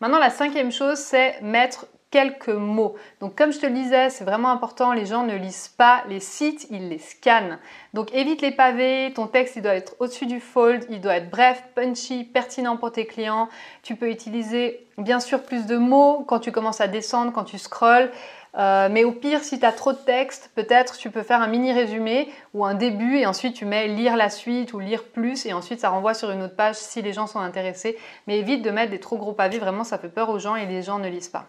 Maintenant, 0.00 0.18
la 0.18 0.30
cinquième 0.30 0.70
chose, 0.70 0.98
c'est 0.98 1.40
mettre 1.42 1.86
quelques 2.10 2.48
mots. 2.48 2.94
Donc 3.20 3.36
comme 3.36 3.52
je 3.52 3.58
te 3.58 3.66
le 3.66 3.72
disais, 3.72 4.10
c'est 4.10 4.24
vraiment 4.24 4.50
important, 4.50 4.92
les 4.92 5.06
gens 5.06 5.24
ne 5.24 5.36
lisent 5.36 5.68
pas 5.68 6.04
les 6.08 6.20
sites, 6.20 6.66
ils 6.70 6.88
les 6.88 6.98
scannent. 6.98 7.58
Donc 7.92 8.14
évite 8.14 8.40
les 8.40 8.50
pavés, 8.50 9.12
ton 9.14 9.26
texte 9.26 9.56
il 9.56 9.62
doit 9.62 9.74
être 9.74 9.94
au-dessus 9.98 10.26
du 10.26 10.40
fold, 10.40 10.86
il 10.88 11.00
doit 11.00 11.16
être 11.16 11.30
bref, 11.30 11.62
punchy, 11.74 12.24
pertinent 12.24 12.76
pour 12.76 12.92
tes 12.92 13.04
clients. 13.04 13.48
Tu 13.82 13.94
peux 13.94 14.10
utiliser 14.10 14.86
bien 14.96 15.20
sûr 15.20 15.42
plus 15.42 15.66
de 15.66 15.76
mots 15.76 16.24
quand 16.26 16.38
tu 16.38 16.50
commences 16.50 16.80
à 16.80 16.88
descendre, 16.88 17.32
quand 17.32 17.44
tu 17.44 17.58
scrolls. 17.58 18.10
Euh, 18.56 18.88
mais 18.90 19.04
au 19.04 19.12
pire, 19.12 19.44
si 19.44 19.58
tu 19.58 19.66
as 19.66 19.72
trop 19.72 19.92
de 19.92 19.98
texte, 19.98 20.50
peut-être 20.54 20.96
tu 20.96 21.10
peux 21.10 21.22
faire 21.22 21.42
un 21.42 21.46
mini 21.46 21.72
résumé 21.72 22.32
ou 22.54 22.64
un 22.64 22.74
début 22.74 23.18
et 23.18 23.26
ensuite 23.26 23.54
tu 23.54 23.66
mets 23.66 23.88
lire 23.88 24.16
la 24.16 24.30
suite 24.30 24.72
ou 24.72 24.78
lire 24.78 25.04
plus 25.04 25.46
et 25.46 25.52
ensuite 25.52 25.80
ça 25.80 25.90
renvoie 25.90 26.14
sur 26.14 26.30
une 26.30 26.42
autre 26.42 26.56
page 26.56 26.76
si 26.76 27.02
les 27.02 27.12
gens 27.12 27.26
sont 27.26 27.40
intéressés. 27.40 27.98
Mais 28.26 28.38
évite 28.38 28.62
de 28.62 28.70
mettre 28.70 28.90
des 28.90 29.00
trop 29.00 29.16
gros 29.16 29.32
pavés, 29.32 29.58
vraiment 29.58 29.84
ça 29.84 29.98
fait 29.98 30.08
peur 30.08 30.30
aux 30.30 30.38
gens 30.38 30.56
et 30.56 30.66
les 30.66 30.82
gens 30.82 30.98
ne 30.98 31.08
lisent 31.08 31.28
pas. 31.28 31.46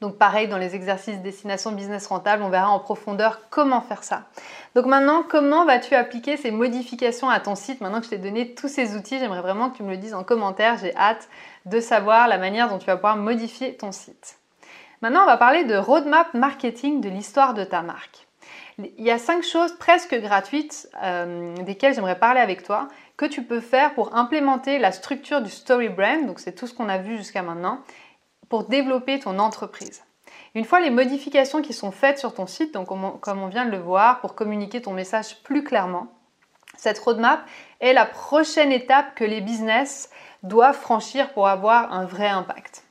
Donc 0.00 0.16
pareil, 0.16 0.48
dans 0.48 0.56
les 0.56 0.74
exercices 0.74 1.18
destination 1.18 1.72
business 1.72 2.06
rentable, 2.06 2.42
on 2.42 2.48
verra 2.48 2.70
en 2.70 2.80
profondeur 2.80 3.42
comment 3.50 3.82
faire 3.82 4.02
ça. 4.02 4.24
Donc 4.74 4.86
maintenant, 4.86 5.22
comment 5.28 5.66
vas-tu 5.66 5.94
appliquer 5.94 6.38
ces 6.38 6.50
modifications 6.50 7.28
à 7.28 7.38
ton 7.38 7.54
site? 7.54 7.82
Maintenant 7.82 7.98
que 7.98 8.06
je 8.06 8.10
t'ai 8.10 8.18
donné 8.18 8.54
tous 8.54 8.68
ces 8.68 8.96
outils, 8.96 9.18
j'aimerais 9.18 9.42
vraiment 9.42 9.68
que 9.68 9.76
tu 9.76 9.82
me 9.82 9.90
le 9.90 9.98
dises 9.98 10.14
en 10.14 10.24
commentaire. 10.24 10.78
J'ai 10.78 10.96
hâte 10.96 11.28
de 11.66 11.80
savoir 11.80 12.28
la 12.28 12.38
manière 12.38 12.70
dont 12.70 12.78
tu 12.78 12.86
vas 12.86 12.96
pouvoir 12.96 13.18
modifier 13.18 13.76
ton 13.76 13.92
site. 13.92 14.39
Maintenant, 15.02 15.22
on 15.22 15.26
va 15.26 15.38
parler 15.38 15.64
de 15.64 15.76
roadmap 15.76 16.34
marketing 16.34 17.00
de 17.00 17.08
l'histoire 17.08 17.54
de 17.54 17.64
ta 17.64 17.80
marque. 17.80 18.26
Il 18.78 19.04
y 19.04 19.10
a 19.10 19.18
cinq 19.18 19.42
choses 19.42 19.72
presque 19.78 20.14
gratuites 20.14 20.88
euh, 21.02 21.54
desquelles 21.62 21.94
j'aimerais 21.94 22.18
parler 22.18 22.40
avec 22.40 22.62
toi 22.62 22.88
que 23.16 23.24
tu 23.24 23.42
peux 23.42 23.60
faire 23.60 23.94
pour 23.94 24.14
implémenter 24.14 24.78
la 24.78 24.92
structure 24.92 25.40
du 25.40 25.50
story 25.50 25.88
brand. 25.88 26.26
Donc 26.26 26.38
c'est 26.38 26.52
tout 26.52 26.66
ce 26.66 26.74
qu'on 26.74 26.88
a 26.88 26.98
vu 26.98 27.16
jusqu'à 27.16 27.42
maintenant 27.42 27.80
pour 28.48 28.64
développer 28.64 29.18
ton 29.18 29.38
entreprise. 29.38 30.02
Une 30.54 30.64
fois 30.64 30.80
les 30.80 30.90
modifications 30.90 31.62
qui 31.62 31.72
sont 31.72 31.92
faites 31.92 32.18
sur 32.18 32.34
ton 32.34 32.46
site, 32.46 32.74
donc 32.74 32.88
comme 32.88 33.42
on 33.42 33.48
vient 33.48 33.64
de 33.64 33.70
le 33.70 33.78
voir, 33.78 34.20
pour 34.20 34.34
communiquer 34.34 34.82
ton 34.82 34.92
message 34.92 35.42
plus 35.42 35.64
clairement, 35.64 36.08
cette 36.76 36.98
roadmap 36.98 37.40
est 37.80 37.92
la 37.92 38.06
prochaine 38.06 38.72
étape 38.72 39.14
que 39.14 39.24
les 39.24 39.40
business 39.40 40.10
doivent 40.42 40.78
franchir 40.78 41.32
pour 41.32 41.48
avoir 41.48 41.92
un 41.92 42.04
vrai 42.04 42.28
impact. 42.28 42.84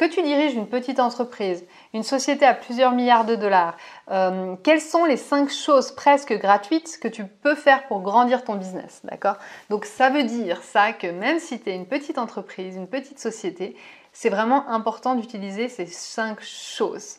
Que 0.00 0.06
tu 0.06 0.22
diriges 0.22 0.54
une 0.54 0.66
petite 0.66 0.98
entreprise, 0.98 1.62
une 1.92 2.04
société 2.04 2.46
à 2.46 2.54
plusieurs 2.54 2.92
milliards 2.92 3.26
de 3.26 3.36
dollars, 3.36 3.76
euh, 4.10 4.56
quelles 4.64 4.80
sont 4.80 5.04
les 5.04 5.18
cinq 5.18 5.50
choses 5.50 5.92
presque 5.92 6.32
gratuites 6.32 6.98
que 7.02 7.06
tu 7.06 7.26
peux 7.26 7.54
faire 7.54 7.86
pour 7.86 8.00
grandir 8.00 8.42
ton 8.42 8.54
business, 8.54 9.02
d'accord? 9.04 9.36
Donc 9.68 9.84
ça 9.84 10.08
veut 10.08 10.22
dire 10.22 10.62
ça 10.62 10.94
que 10.94 11.06
même 11.06 11.38
si 11.38 11.60
tu 11.60 11.68
es 11.68 11.74
une 11.74 11.84
petite 11.84 12.16
entreprise, 12.16 12.76
une 12.76 12.88
petite 12.88 13.18
société, 13.18 13.76
c'est 14.14 14.30
vraiment 14.30 14.66
important 14.70 15.16
d'utiliser 15.16 15.68
ces 15.68 15.84
cinq 15.84 16.42
choses. 16.42 17.18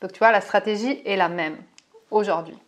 Donc 0.00 0.10
tu 0.10 0.18
vois, 0.18 0.32
la 0.32 0.40
stratégie 0.40 1.00
est 1.04 1.16
la 1.16 1.28
même 1.28 1.56
aujourd'hui. 2.10 2.58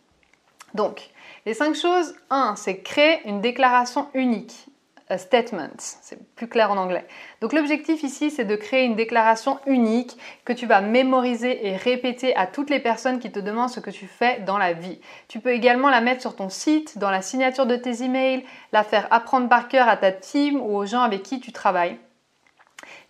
Donc, 0.73 1.09
les 1.45 1.53
cinq 1.53 1.75
choses, 1.75 2.15
un, 2.29 2.55
c'est 2.55 2.79
créer 2.79 3.27
une 3.27 3.41
déclaration 3.41 4.07
unique. 4.13 4.68
Statement, 5.17 5.71
c'est 5.77 6.35
plus 6.35 6.47
clair 6.47 6.71
en 6.71 6.77
anglais. 6.77 7.07
Donc 7.41 7.53
l'objectif 7.53 8.03
ici, 8.03 8.29
c'est 8.29 8.45
de 8.45 8.55
créer 8.55 8.85
une 8.85 8.95
déclaration 8.95 9.59
unique 9.65 10.15
que 10.45 10.53
tu 10.53 10.67
vas 10.67 10.81
mémoriser 10.81 11.67
et 11.67 11.75
répéter 11.75 12.35
à 12.35 12.45
toutes 12.45 12.69
les 12.69 12.79
personnes 12.79 13.19
qui 13.19 13.31
te 13.31 13.39
demandent 13.39 13.71
ce 13.71 13.79
que 13.79 13.89
tu 13.89 14.05
fais 14.05 14.39
dans 14.41 14.59
la 14.59 14.73
vie. 14.73 14.99
Tu 15.27 15.39
peux 15.39 15.51
également 15.51 15.89
la 15.89 16.01
mettre 16.01 16.21
sur 16.21 16.35
ton 16.35 16.49
site, 16.49 16.99
dans 16.99 17.09
la 17.09 17.23
signature 17.23 17.65
de 17.65 17.75
tes 17.75 18.03
emails, 18.03 18.45
la 18.71 18.83
faire 18.83 19.07
apprendre 19.09 19.49
par 19.49 19.67
cœur 19.67 19.87
à 19.89 19.97
ta 19.97 20.11
team 20.11 20.61
ou 20.61 20.75
aux 20.75 20.85
gens 20.85 21.01
avec 21.01 21.23
qui 21.23 21.39
tu 21.39 21.51
travailles. 21.51 21.97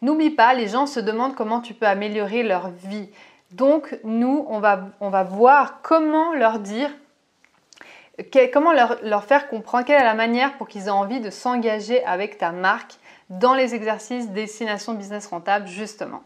N'oublie 0.01 0.31
pas, 0.31 0.53
les 0.53 0.67
gens 0.67 0.85
se 0.85 1.01
demandent 1.01 1.35
comment 1.35 1.59
tu 1.59 1.73
peux 1.73 1.85
améliorer 1.85 2.43
leur 2.43 2.69
vie. 2.69 3.09
Donc, 3.51 3.99
nous, 4.03 4.45
on 4.47 4.59
va, 4.59 4.89
on 5.01 5.09
va 5.09 5.23
voir 5.23 5.81
comment 5.81 6.33
leur 6.33 6.59
dire, 6.59 6.89
comment 8.53 8.73
leur, 8.73 9.23
faire 9.23 9.47
comprendre? 9.47 9.85
Quelle 9.85 10.01
est 10.01 10.05
la 10.05 10.13
manière 10.13 10.57
pour 10.57 10.67
qu'ils 10.67 10.87
aient 10.87 10.91
envie 10.91 11.19
de 11.19 11.29
s'engager 11.29 12.03
avec 12.05 12.37
ta 12.37 12.51
marque 12.51 12.93
dans 13.29 13.53
les 13.53 13.75
exercices 13.75 14.29
destination 14.29 14.93
business 14.93 15.27
rentable, 15.27 15.67
justement? 15.67 16.23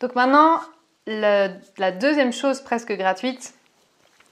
Donc 0.00 0.14
maintenant, 0.14 0.60
la 1.06 1.92
deuxième 1.92 2.32
chose 2.32 2.60
presque 2.60 2.92
gratuite, 2.92 3.54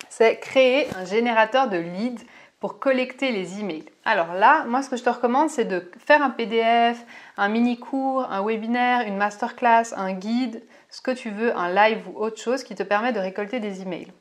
c'est 0.09 0.39
créer 0.39 0.89
un 0.97 1.05
générateur 1.05 1.69
de 1.69 1.77
leads 1.77 2.25
pour 2.59 2.79
collecter 2.79 3.33
les 3.33 3.59
emails. 3.59 3.87
Alors 4.05 4.35
là, 4.35 4.65
moi, 4.67 4.83
ce 4.83 4.91
que 4.91 4.97
je 4.97 5.03
te 5.03 5.09
recommande, 5.09 5.49
c'est 5.49 5.65
de 5.65 5.91
faire 5.99 6.23
un 6.23 6.29
PDF, 6.29 7.05
un 7.39 7.49
mini-cours, 7.49 8.31
un 8.31 8.45
webinaire, 8.45 9.01
une 9.07 9.17
masterclass, 9.17 9.95
un 9.97 10.13
guide, 10.13 10.63
ce 10.91 11.01
que 11.01 11.11
tu 11.11 11.31
veux, 11.31 11.57
un 11.57 11.73
live 11.73 12.03
ou 12.09 12.19
autre 12.19 12.41
chose 12.41 12.63
qui 12.63 12.75
te 12.75 12.83
permet 12.83 13.13
de 13.13 13.19
récolter 13.19 13.61
des 13.61 13.81
emails. 13.81 14.13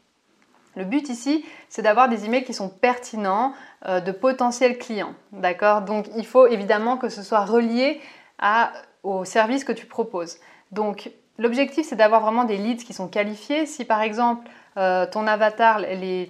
Le 0.79 0.85
but 0.85 1.09
ici, 1.09 1.43
c'est 1.67 1.81
d'avoir 1.81 2.07
des 2.07 2.23
emails 2.23 2.45
qui 2.45 2.53
sont 2.53 2.69
pertinents, 2.69 3.51
euh, 3.85 3.99
de 3.99 4.13
potentiels 4.13 4.77
clients. 4.77 5.13
D'accord? 5.33 5.81
Donc, 5.81 6.05
il 6.15 6.25
faut 6.25 6.47
évidemment 6.47 6.95
que 6.95 7.09
ce 7.09 7.21
soit 7.21 7.43
relié 7.43 7.99
à, 8.39 8.71
au 9.03 9.25
service 9.25 9.65
que 9.65 9.73
tu 9.73 9.85
proposes. 9.85 10.37
Donc, 10.71 11.11
l'objectif, 11.37 11.85
c'est 11.85 11.97
d'avoir 11.97 12.21
vraiment 12.21 12.45
des 12.45 12.55
leads 12.55 12.85
qui 12.85 12.93
sont 12.93 13.09
qualifiés. 13.09 13.65
Si 13.65 13.83
par 13.83 14.01
exemple, 14.01 14.49
euh, 14.77 15.05
ton 15.05 15.27
avatar, 15.27 15.81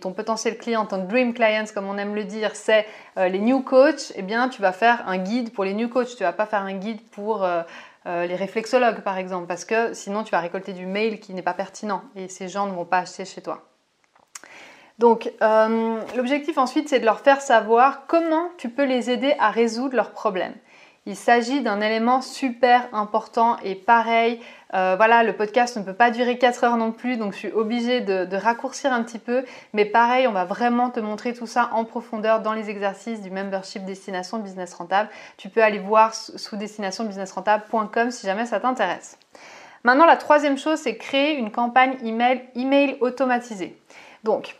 ton 0.01 0.13
potentiel 0.13 0.57
client, 0.57 0.87
ton 0.87 1.03
dream 1.03 1.35
clients, 1.35 1.65
comme 1.71 1.87
on 1.87 1.99
aime 1.99 2.15
le 2.15 2.23
dire, 2.23 2.55
c'est 2.55 2.87
euh, 3.17 3.27
les 3.27 3.37
new 3.37 3.61
coachs, 3.61 4.13
eh 4.15 4.23
bien, 4.23 4.49
tu 4.49 4.63
vas 4.63 4.71
faire 4.71 5.07
un 5.07 5.19
guide 5.19 5.53
pour 5.53 5.63
les 5.63 5.75
new 5.75 5.89
coachs. 5.89 6.15
Tu 6.17 6.23
vas 6.23 6.33
pas 6.33 6.47
faire 6.47 6.63
un 6.63 6.73
guide 6.73 7.01
pour 7.11 7.47
les 8.05 8.35
réflexologues, 8.35 9.01
par 9.01 9.19
exemple, 9.19 9.45
parce 9.45 9.65
que 9.65 9.93
sinon, 9.93 10.23
tu 10.23 10.31
vas 10.31 10.39
récolter 10.39 10.73
du 10.73 10.87
mail 10.87 11.19
qui 11.19 11.35
n'est 11.35 11.43
pas 11.43 11.53
pertinent 11.53 12.01
et 12.15 12.27
ces 12.27 12.47
gens 12.47 12.65
ne 12.65 12.71
vont 12.71 12.85
pas 12.85 12.97
acheter 12.97 13.25
chez 13.25 13.43
toi. 13.43 13.68
Donc, 14.99 15.31
l'objectif 16.15 16.57
ensuite, 16.57 16.89
c'est 16.89 16.99
de 16.99 17.05
leur 17.05 17.21
faire 17.21 17.41
savoir 17.41 18.05
comment 18.07 18.49
tu 18.57 18.69
peux 18.69 18.83
les 18.83 19.09
aider 19.09 19.33
à 19.39 19.49
résoudre 19.49 19.95
leurs 19.95 20.11
problèmes. 20.11 20.53
Il 21.05 21.15
s'agit 21.15 21.61
d'un 21.61 21.81
élément 21.81 22.21
super 22.21 22.87
important 22.93 23.57
et 23.63 23.73
pareil, 23.73 24.39
euh, 24.75 24.93
voilà, 24.95 25.23
le 25.23 25.33
podcast 25.33 25.75
ne 25.77 25.81
peut 25.81 25.93
pas 25.93 26.11
durer 26.11 26.37
4 26.37 26.63
heures 26.65 26.77
non 26.77 26.91
plus, 26.91 27.17
donc 27.17 27.33
je 27.33 27.37
suis 27.39 27.51
obligée 27.51 28.01
de, 28.01 28.35
raccourcir 28.35 28.93
un 28.93 29.01
petit 29.01 29.17
peu. 29.17 29.43
Mais 29.73 29.85
pareil, 29.85 30.27
on 30.27 30.33
va 30.33 30.45
vraiment 30.45 30.91
te 30.91 30.99
montrer 30.99 31.33
tout 31.33 31.47
ça 31.47 31.69
en 31.73 31.83
profondeur 31.83 32.41
dans 32.41 32.53
les 32.53 32.69
exercices 32.69 33.21
du 33.21 33.31
membership 33.31 33.85
Destination 33.85 34.37
Business 34.37 34.73
Rentable. 34.73 35.09
Tu 35.37 35.49
peux 35.49 35.63
aller 35.63 35.79
voir 35.79 36.13
sous 36.13 36.57
destinationbusinessrentable.com 36.57 38.11
si 38.11 38.27
jamais 38.27 38.45
ça 38.45 38.59
t'intéresse. 38.59 39.17
Maintenant, 39.83 40.05
la 40.05 40.17
troisième 40.17 40.59
chose, 40.59 40.77
c'est 40.77 40.97
créer 40.97 41.37
une 41.37 41.51
campagne 41.51 41.97
email, 42.03 42.43
email 42.55 42.97
automatisée. 42.99 43.81
Donc, 44.23 44.57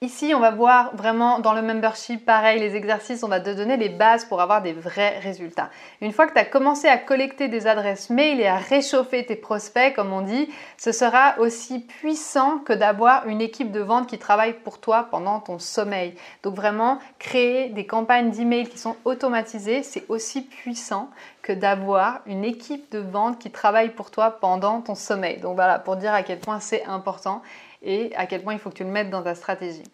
Ici, 0.00 0.32
on 0.32 0.38
va 0.38 0.52
voir 0.52 0.94
vraiment 0.94 1.40
dans 1.40 1.52
le 1.52 1.60
membership, 1.60 2.24
pareil, 2.24 2.60
les 2.60 2.76
exercices, 2.76 3.24
on 3.24 3.28
va 3.28 3.40
te 3.40 3.50
donner 3.50 3.76
les 3.76 3.88
bases 3.88 4.24
pour 4.24 4.40
avoir 4.40 4.62
des 4.62 4.72
vrais 4.72 5.18
résultats. 5.18 5.70
Une 6.00 6.12
fois 6.12 6.28
que 6.28 6.32
tu 6.34 6.38
as 6.38 6.44
commencé 6.44 6.86
à 6.86 6.98
collecter 6.98 7.48
des 7.48 7.66
adresses 7.66 8.08
mail 8.08 8.40
et 8.40 8.46
à 8.46 8.58
réchauffer 8.58 9.26
tes 9.26 9.34
prospects, 9.34 9.96
comme 9.96 10.12
on 10.12 10.20
dit, 10.20 10.48
ce 10.76 10.92
sera 10.92 11.36
aussi 11.40 11.80
puissant 11.80 12.58
que 12.60 12.72
d'avoir 12.72 13.26
une 13.26 13.40
équipe 13.40 13.72
de 13.72 13.80
vente 13.80 14.06
qui 14.06 14.20
travaille 14.20 14.52
pour 14.52 14.78
toi 14.78 15.08
pendant 15.10 15.40
ton 15.40 15.58
sommeil. 15.58 16.14
Donc 16.44 16.54
vraiment, 16.54 17.00
créer 17.18 17.68
des 17.70 17.84
campagnes 17.84 18.30
d'email 18.30 18.68
qui 18.68 18.78
sont 18.78 18.94
automatisées, 19.04 19.82
c'est 19.82 20.04
aussi 20.08 20.42
puissant 20.42 21.10
que 21.42 21.52
d'avoir 21.52 22.20
une 22.26 22.44
équipe 22.44 22.88
de 22.92 23.00
vente 23.00 23.40
qui 23.40 23.50
travaille 23.50 23.90
pour 23.90 24.12
toi 24.12 24.38
pendant 24.40 24.80
ton 24.80 24.94
sommeil. 24.94 25.38
Donc 25.38 25.56
voilà, 25.56 25.80
pour 25.80 25.96
dire 25.96 26.14
à 26.14 26.22
quel 26.22 26.38
point 26.38 26.60
c'est 26.60 26.84
important 26.84 27.42
et 27.82 28.14
à 28.16 28.26
quel 28.26 28.42
point 28.42 28.54
il 28.54 28.58
faut 28.58 28.70
que 28.70 28.76
tu 28.76 28.84
le 28.84 28.90
mettes 28.90 29.10
dans 29.10 29.22
ta 29.22 29.34
stratégie. 29.34 29.84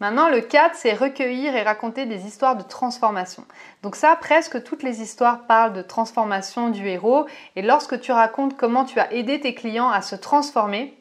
Maintenant, 0.00 0.28
le 0.28 0.40
4, 0.40 0.76
c'est 0.76 0.94
recueillir 0.94 1.56
et 1.56 1.62
raconter 1.62 2.06
des 2.06 2.26
histoires 2.26 2.56
de 2.56 2.62
transformation. 2.62 3.44
Donc 3.82 3.96
ça, 3.96 4.16
presque 4.16 4.62
toutes 4.62 4.82
les 4.82 5.02
histoires 5.02 5.46
parlent 5.46 5.72
de 5.72 5.82
transformation 5.82 6.70
du 6.70 6.86
héros. 6.86 7.26
Et 7.56 7.62
lorsque 7.62 8.00
tu 8.00 8.12
racontes 8.12 8.56
comment 8.56 8.84
tu 8.84 9.00
as 9.00 9.12
aidé 9.12 9.40
tes 9.40 9.54
clients 9.54 9.90
à 9.90 10.00
se 10.00 10.14
transformer, 10.14 10.96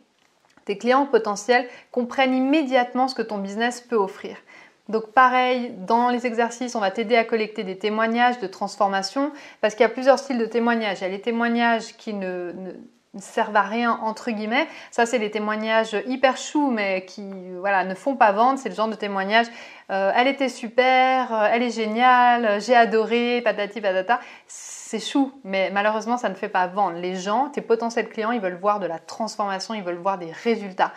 tes 0.66 0.78
clients 0.78 1.06
potentiels 1.06 1.68
comprennent 1.92 2.34
immédiatement 2.34 3.08
ce 3.08 3.16
que 3.16 3.22
ton 3.22 3.38
business 3.38 3.82
peut 3.82 3.96
offrir. 3.96 4.36
Donc 4.90 5.12
pareil, 5.12 5.74
dans 5.86 6.10
les 6.10 6.26
exercices, 6.26 6.76
on 6.76 6.80
va 6.80 6.92
t'aider 6.92 7.18
à 7.18 7.24
collecter 7.24 7.64
des 7.64 7.78
témoignages 7.78 8.40
de 8.40 8.48
transformation 8.48 9.32
parce 9.62 9.76
qu'il 9.76 9.84
y 9.84 9.86
a 9.86 9.90
plusieurs 9.90 10.18
styles 10.18 10.38
de 10.38 10.46
témoignages. 10.46 11.00
Il 11.00 11.04
y 11.04 11.08
a 11.08 11.10
les 11.10 11.22
témoignages 11.22 11.96
qui 11.98 12.14
ne, 12.14 12.54
servent 13.20 13.56
à 13.56 13.64
rien 13.64 14.00
entre 14.02 14.32
guillemets. 14.32 14.68
Ça, 14.92 15.06
c'est 15.06 15.18
les 15.18 15.32
témoignages 15.32 15.96
hyper 16.08 16.38
choux 16.38 16.70
mais 16.72 17.06
qui 17.06 17.24
voilà 17.60 17.84
ne 17.84 17.96
font 17.96 18.16
pas 18.16 18.32
vendre. 18.32 18.60
C'est 18.60 18.70
le 18.70 18.76
genre 18.76 18.88
de 18.88 18.96
témoignage. 18.96 19.48
Euh, 19.90 20.12
elle 20.16 20.28
était 20.28 20.50
super, 20.50 21.34
euh, 21.34 21.48
elle 21.50 21.64
est 21.64 21.72
géniale, 21.72 22.60
j'ai 22.62 22.76
adoré, 22.76 23.42
patati 23.42 23.80
patata. 23.80 24.20
C'est 24.48 25.00
chou, 25.00 25.32
mais 25.44 25.70
malheureusement, 25.72 26.18
ça 26.18 26.30
ne 26.30 26.36
fait 26.36 26.50
pas 26.50 26.68
vendre. 26.68 26.98
Les 26.98 27.16
gens, 27.16 27.50
tes 27.50 27.62
potentiels 27.62 28.10
clients, 28.10 28.32
ils 28.32 28.42
veulent 28.42 28.60
voir 28.60 28.80
de 28.80 28.86
la 28.86 29.00
transformation, 29.00 29.74
ils 29.74 29.84
veulent 29.84 29.96
voir 29.96 30.18
des 30.18 30.32
résultats. 30.32 30.92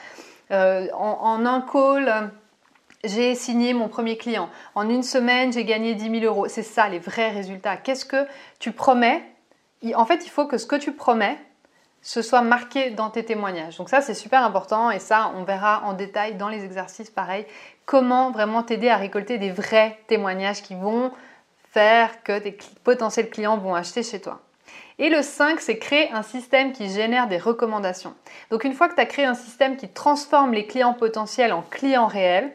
Euh, 0.50 0.88
en, 0.92 1.46
un 1.46 1.60
call 1.60 2.32
j'ai 3.02 3.34
signé 3.34 3.72
mon 3.72 3.88
premier 3.88 4.18
client. 4.18 4.50
En 4.74 4.88
une 4.90 5.02
semaine, 5.02 5.52
j'ai 5.52 5.64
gagné 5.64 5.94
10 5.94 6.20
000 6.20 6.24
euros. 6.24 6.48
C'est 6.48 6.62
ça 6.62 6.86
les 6.88 6.98
vrais 6.98 7.30
résultats. 7.30 7.78
Qu'est-ce 7.78 8.04
que 8.04 8.26
tu 8.58 8.72
promets? 8.72 9.22
En 9.94 10.04
fait, 10.04 10.26
il 10.26 10.28
faut 10.30 10.46
que 10.46 10.58
ce 10.58 10.66
que 10.66 10.76
tu 10.76 10.92
promets, 10.92 11.38
ce 12.02 12.22
soit 12.22 12.42
marqué 12.42 12.90
dans 12.90 13.10
tes 13.10 13.24
témoignages. 13.24 13.76
Donc 13.76 13.88
ça, 13.88 14.00
c'est 14.00 14.14
super 14.14 14.42
important 14.42 14.90
et 14.90 14.98
ça, 14.98 15.32
on 15.36 15.44
verra 15.44 15.82
en 15.84 15.92
détail 15.92 16.34
dans 16.34 16.48
les 16.48 16.64
exercices 16.64 17.10
pareil, 17.10 17.46
comment 17.84 18.30
vraiment 18.30 18.62
t'aider 18.62 18.88
à 18.88 18.96
récolter 18.96 19.38
des 19.38 19.50
vrais 19.50 19.98
témoignages 20.06 20.62
qui 20.62 20.74
vont 20.74 21.12
faire 21.72 22.22
que 22.22 22.38
tes 22.38 22.56
potentiels 22.84 23.30
clients 23.30 23.58
vont 23.58 23.74
acheter 23.74 24.02
chez 24.02 24.20
toi. 24.20 24.40
Et 24.98 25.08
le 25.08 25.22
5, 25.22 25.60
c'est 25.60 25.78
créer 25.78 26.10
un 26.12 26.22
système 26.22 26.72
qui 26.72 26.90
génère 26.90 27.26
des 27.26 27.38
recommandations. 27.38 28.14
Donc 28.50 28.64
une 28.64 28.74
fois 28.74 28.88
que 28.88 28.94
tu 28.94 29.00
as 29.00 29.06
créé 29.06 29.24
un 29.24 29.34
système 29.34 29.76
qui 29.76 29.88
transforme 29.88 30.52
les 30.52 30.66
clients 30.66 30.94
potentiels 30.94 31.52
en 31.52 31.62
clients 31.62 32.06
réels, 32.06 32.52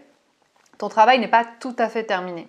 ton 0.78 0.90
travail 0.90 1.20
n'est 1.20 1.28
pas 1.28 1.46
tout 1.60 1.76
à 1.80 1.90
fait 1.90 2.04
terminé. 2.04 2.48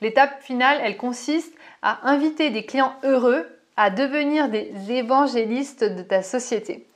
L'étape 0.00 0.42
finale, 0.42 0.78
elle 0.82 0.96
consiste 0.96 1.54
à 1.82 2.08
inviter 2.08 2.50
des 2.50 2.66
clients 2.66 2.94
heureux 3.04 3.46
à 3.78 3.90
devenir 3.90 4.48
des 4.48 4.72
évangélistes 4.90 5.84
de 5.84 6.02
ta 6.02 6.22
société. 6.22 6.86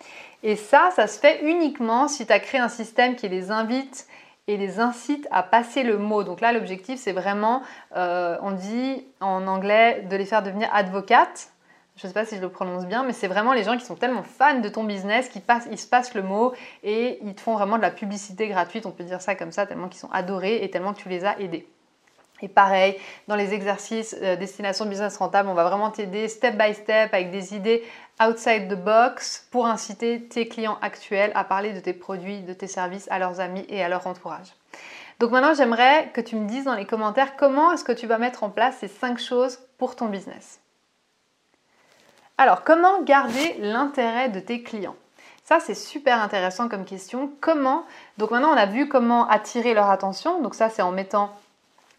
Et 0.43 0.57
ça, 0.57 0.91
ça 0.95 1.07
se 1.07 1.19
fait 1.19 1.41
uniquement 1.45 2.09
si 2.09 2.27
tu 2.27 2.33
as 2.33 2.41
créé 2.41 2.61
un 2.61 2.69
système 2.69 3.15
qui 3.15 3.29
les 3.29 3.53
invite 3.53 4.07
et 4.49 4.57
les 4.57 4.81
incite 4.81 5.29
à 5.31 5.45
passer 5.45 5.85
le 5.85 5.97
mot. 5.97 6.25
Donc 6.25 6.41
là, 6.41 6.53
l'objectif, 6.53 6.99
c'est 6.99 7.13
vraiment, 7.13 7.63
euh, 7.97 8.37
on 8.43 8.51
dit 8.51 9.07
en 9.21 9.47
anglais, 9.47 10.05
de 10.11 10.17
les 10.17 10.27
faire 10.27 10.43
devenir 10.43 10.69
advocates 10.75 11.53
je 11.97 12.07
ne 12.07 12.09
sais 12.09 12.15
pas 12.15 12.25
si 12.25 12.37
je 12.37 12.41
le 12.41 12.49
prononce 12.49 12.87
bien, 12.87 13.05
mais 13.05 13.13
c'est 13.13 13.29
vraiment 13.29 13.53
les 13.53 13.65
gens 13.65 13.77
qui 13.77 13.85
sont 13.85 13.97
tellement 13.97 14.23
fans 14.23 14.61
de 14.61 14.69
ton 14.71 14.83
business 14.83 15.29
qu'ils 15.29 15.43
ils 15.71 15.79
se 15.79 15.87
passent 15.87 16.15
le 16.15 16.23
mot 16.23 16.55
et 16.83 17.19
ils 17.23 17.35
te 17.35 17.41
font 17.43 17.55
vraiment 17.55 17.77
de 17.77 17.83
la 17.83 17.91
publicité 17.91 18.49
gratuite, 18.49 18.87
on 18.87 18.93
peut 18.93 19.05
dire 19.05 19.21
ça 19.21 19.35
comme 19.35 19.53
ça, 19.53 19.67
tellement 19.67 19.89
qu'ils 19.89 20.01
sont 20.01 20.11
adorés 20.11 20.65
et 20.65 20.71
tellement 20.71 20.95
que 20.95 21.01
tu 21.01 21.11
les 21.11 21.27
as 21.27 21.39
aidés. 21.39 21.69
Et 22.43 22.49
pareil, 22.49 22.97
dans 23.29 23.37
les 23.37 23.55
exercices 23.55 24.17
euh, 24.21 24.37
destination 24.37 24.85
business 24.87 25.17
rentable, 25.17 25.49
on 25.49 25.55
va 25.55 25.65
vraiment 25.65 25.91
t'aider 25.91 26.29
step 26.29 26.59
by 26.59 26.75
step 26.75 27.15
avec 27.15 27.31
des 27.31 27.55
idées 27.55 27.85
outside 28.21 28.69
the 28.69 28.75
box 28.75 29.47
pour 29.51 29.67
inciter 29.67 30.23
tes 30.23 30.49
clients 30.49 30.79
actuels 30.83 31.33
à 31.35 31.45
parler 31.45 31.73
de 31.73 31.81
tes 31.81 31.93
produits, 31.93 32.41
de 32.43 32.53
tes 32.53 32.67
services 32.67 33.07
à 33.11 33.19
leurs 33.19 33.41
amis 33.41 33.65
et 33.69 33.83
à 33.83 33.89
leur 33.89 34.07
entourage. 34.07 34.53
Donc 35.21 35.31
maintenant, 35.31 35.55
j'aimerais 35.55 36.11
que 36.13 36.21
tu 36.21 36.35
me 36.35 36.49
dises 36.49 36.65
dans 36.65 36.75
les 36.75 36.85
commentaires 36.85 37.37
comment 37.37 37.73
est-ce 37.73 37.85
que 37.85 37.93
tu 37.93 38.09
vas 38.09 38.19
mettre 38.19 38.43
en 38.43 38.51
place 38.51 38.77
ces 38.81 38.89
cinq 38.89 39.21
choses 39.21 39.61
pour 39.79 39.95
ton 39.95 40.07
business. 40.07 40.59
Alors, 42.39 42.65
comment 42.65 43.03
garder 43.03 43.55
l'intérêt 43.61 44.31
de 44.31 44.41
tes 44.41 44.65
clients? 44.65 44.97
Ça, 45.45 45.61
c'est 45.61 45.75
super 45.75 46.21
intéressant 46.21 46.69
comme 46.69 46.85
question. 46.85 47.31
Comment? 47.41 47.85
Donc 48.19 48.31
maintenant, 48.31 48.53
on 48.53 48.57
a 48.57 48.67
vu 48.67 48.89
comment 48.89 49.29
attirer 49.29 49.75
leur 49.75 49.91
attention. 49.91 50.41
Donc 50.41 50.55
ça, 50.55 50.71
c'est 50.71 50.83
en 50.83 50.93
mettant 50.93 51.31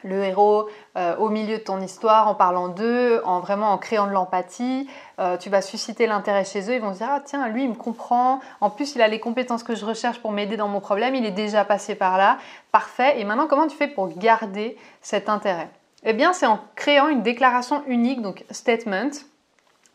le 0.04 0.24
héros 0.24 0.70
euh, 0.98 1.16
au 1.18 1.30
milieu 1.30 1.58
de 1.58 1.64
ton 1.64 1.82
histoire, 1.82 2.28
en 2.28 2.36
parlant 2.36 2.68
d'eux, 2.68 3.22
en 3.26 3.40
vraiment 3.40 3.72
en 3.72 3.78
créant 3.78 4.08
de 4.08 4.12
l'empathie. 4.12 4.90
Euh, 5.20 5.38
tu 5.38 5.50
vas 5.50 5.62
susciter 5.62 6.08
l'intérêt 6.08 6.46
chez 6.46 6.70
eux. 6.70 6.76
Ils 6.76 6.82
vont 6.82 6.94
se 6.94 7.00
dire 7.00 7.10
ah 7.10 7.22
tiens, 7.24 7.48
lui, 7.48 7.64
il 7.64 7.70
me 7.70 7.76
comprend. 7.76 8.40
En 8.62 8.70
plus, 8.70 8.96
il 8.96 9.02
a 9.02 9.08
les 9.08 9.20
compétences 9.20 9.64
que 9.64 9.76
je 9.76 9.86
recherche 9.86 10.20
pour 10.20 10.32
m'aider 10.32 10.58
dans 10.58 10.68
mon 10.68 10.80
problème. 10.80 11.16
Il 11.16 11.26
est 11.26 11.32
déjà 11.32 11.66
passé 11.66 11.96
par 11.96 12.18
là. 12.18 12.38
Parfait. 12.72 13.20
Et 13.20 13.24
maintenant, 13.24 13.48
comment 13.48 13.68
tu 13.68 13.76
fais 13.76 13.88
pour 13.88 14.08
garder 14.18 14.78
cet 15.02 15.30
intérêt? 15.30 15.70
Eh 16.04 16.14
bien, 16.14 16.34
c'est 16.34 16.46
en 16.46 16.60
créant 16.76 17.08
une 17.08 17.24
déclaration 17.24 17.84
unique, 17.88 18.22
donc 18.22 18.44
statement 18.52 19.12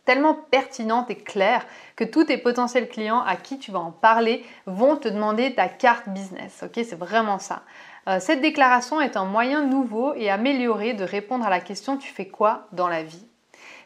tellement 0.09 0.33
pertinente 0.33 1.11
et 1.11 1.17
claire 1.17 1.67
que 1.95 2.03
tous 2.03 2.25
tes 2.25 2.39
potentiels 2.39 2.89
clients 2.89 3.21
à 3.21 3.37
qui 3.37 3.59
tu 3.59 3.71
vas 3.71 3.81
en 3.81 3.91
parler 3.91 4.43
vont 4.65 4.97
te 4.97 5.07
demander 5.07 5.55
ta 5.55 5.69
carte 5.69 6.09
business. 6.09 6.65
Ok, 6.65 6.77
c'est 6.77 6.99
vraiment 6.99 7.39
ça. 7.39 7.61
Euh, 8.09 8.21
cette 8.21 8.41
déclaration 8.41 9.03
est 9.03 9.19
un 9.19 9.27
moyen 9.27 9.65
nouveau 9.65 10.15
et 10.15 10.31
amélioré 10.31 10.95
de 10.95 11.05
répondre 11.05 11.47
à 11.47 11.51
la 11.51 11.61
question 11.61 11.99
tu 11.99 12.11
fais 12.11 12.27
quoi 12.27 12.67
dans 12.73 12.89
la 12.89 13.03
vie? 13.03 13.27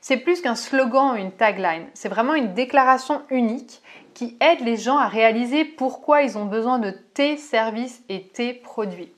C'est 0.01 0.17
plus 0.17 0.41
qu'un 0.41 0.55
slogan 0.55 1.13
ou 1.13 1.17
une 1.17 1.33
tagline, 1.33 1.87
c'est 1.95 2.09
vraiment 2.09 2.35
une 2.35 2.55
déclaration 2.55 3.23
unique 3.31 3.83
qui 4.15 4.37
aide 4.41 4.61
les 4.61 4.77
gens 4.77 4.99
à 4.99 5.09
réaliser 5.09 5.65
pourquoi 5.65 6.23
ils 6.23 6.39
ont 6.39 6.45
besoin 6.45 6.79
de 6.79 6.91
tes 7.15 7.37
services 7.37 8.03
et 8.09 8.23
tes 8.29 8.53
produits. 8.53 9.13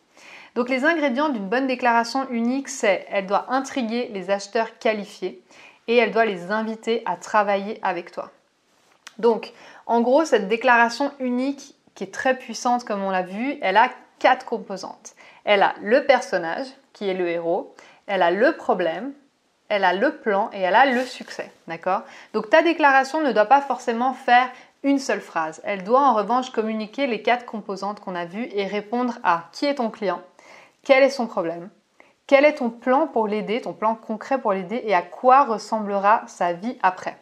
Donc 0.55 0.71
les 0.71 0.85
ingrédients 0.85 1.29
d'une 1.29 1.49
bonne 1.49 1.67
déclaration 1.67 2.27
unique, 2.31 2.69
c'est 2.69 3.07
elle 3.11 3.27
doit 3.27 3.53
intriguer 3.53 4.09
les 4.13 4.31
acheteurs 4.31 4.79
qualifiés, 4.79 5.43
et 5.87 5.97
elle 5.97 6.13
doit 6.13 6.25
les 6.25 6.51
inviter 6.51 7.03
à 7.05 7.17
travailler 7.17 7.79
avec 7.83 8.11
toi. 8.11 8.31
Donc, 9.19 9.53
en 9.87 10.01
gros, 10.01 10.25
cette 10.25 10.49
déclaration 10.49 11.13
unique 11.21 11.75
qui 11.95 12.05
est 12.05 12.15
très 12.15 12.39
puissante 12.39 12.85
comme 12.85 13.03
on 13.03 13.11
l'a 13.11 13.23
vu, 13.23 13.59
elle 13.61 13.77
a 13.77 13.91
quatre 14.25 14.47
composantes. 14.47 15.15
Elle 15.45 15.63
a 15.63 15.75
le 15.83 16.07
personnage, 16.07 16.69
qui 16.95 17.07
est 17.07 17.13
le 17.13 17.29
héros, 17.29 17.75
elle 18.07 18.23
a 18.23 18.31
le 18.31 18.57
problème, 18.57 19.13
elle 19.69 19.85
a 19.85 19.93
le 19.93 20.17
plan 20.17 20.49
et 20.55 20.61
elle 20.61 20.77
a 20.77 20.87
le 20.87 21.05
succès. 21.05 21.53
D'accord? 21.67 22.05
Donc 22.33 22.49
ta 22.49 22.63
déclaration 22.63 23.21
ne 23.21 23.33
doit 23.33 23.45
pas 23.45 23.61
forcément 23.61 24.15
faire 24.15 24.49
une 24.83 24.99
seule 24.99 25.21
phrase. 25.21 25.61
Elle 25.63 25.85
doit 25.85 26.01
en 26.01 26.15
revanche 26.15 26.49
communiquer 26.49 27.07
les 27.07 27.21
quatre 27.21 27.45
composantes 27.45 28.01
qu'on 28.01 28.15
a 28.15 28.25
vues 28.25 28.49
et 28.55 28.67
répondre 28.67 29.19
à 29.25 29.51
qui 29.53 29.67
est 29.67 29.75
ton 29.75 29.91
client, 29.91 30.23
quel 30.85 31.03
est 31.03 31.11
son 31.11 31.27
problème, 31.27 31.69
quel 32.27 32.47
est 32.47 32.55
ton 32.55 32.71
plan 32.71 33.07
pour 33.07 33.29
l'aider, 33.29 33.61
ton 33.61 33.75
plan 33.75 33.95
concret 33.95 34.39
pour 34.39 34.55
l'aider 34.55 34.81
et 34.87 34.95
à 34.95 35.03
quoi 35.03 35.45
ressemblera 35.45 36.23
sa 36.29 36.55
vie 36.55 36.79
après? 36.83 37.19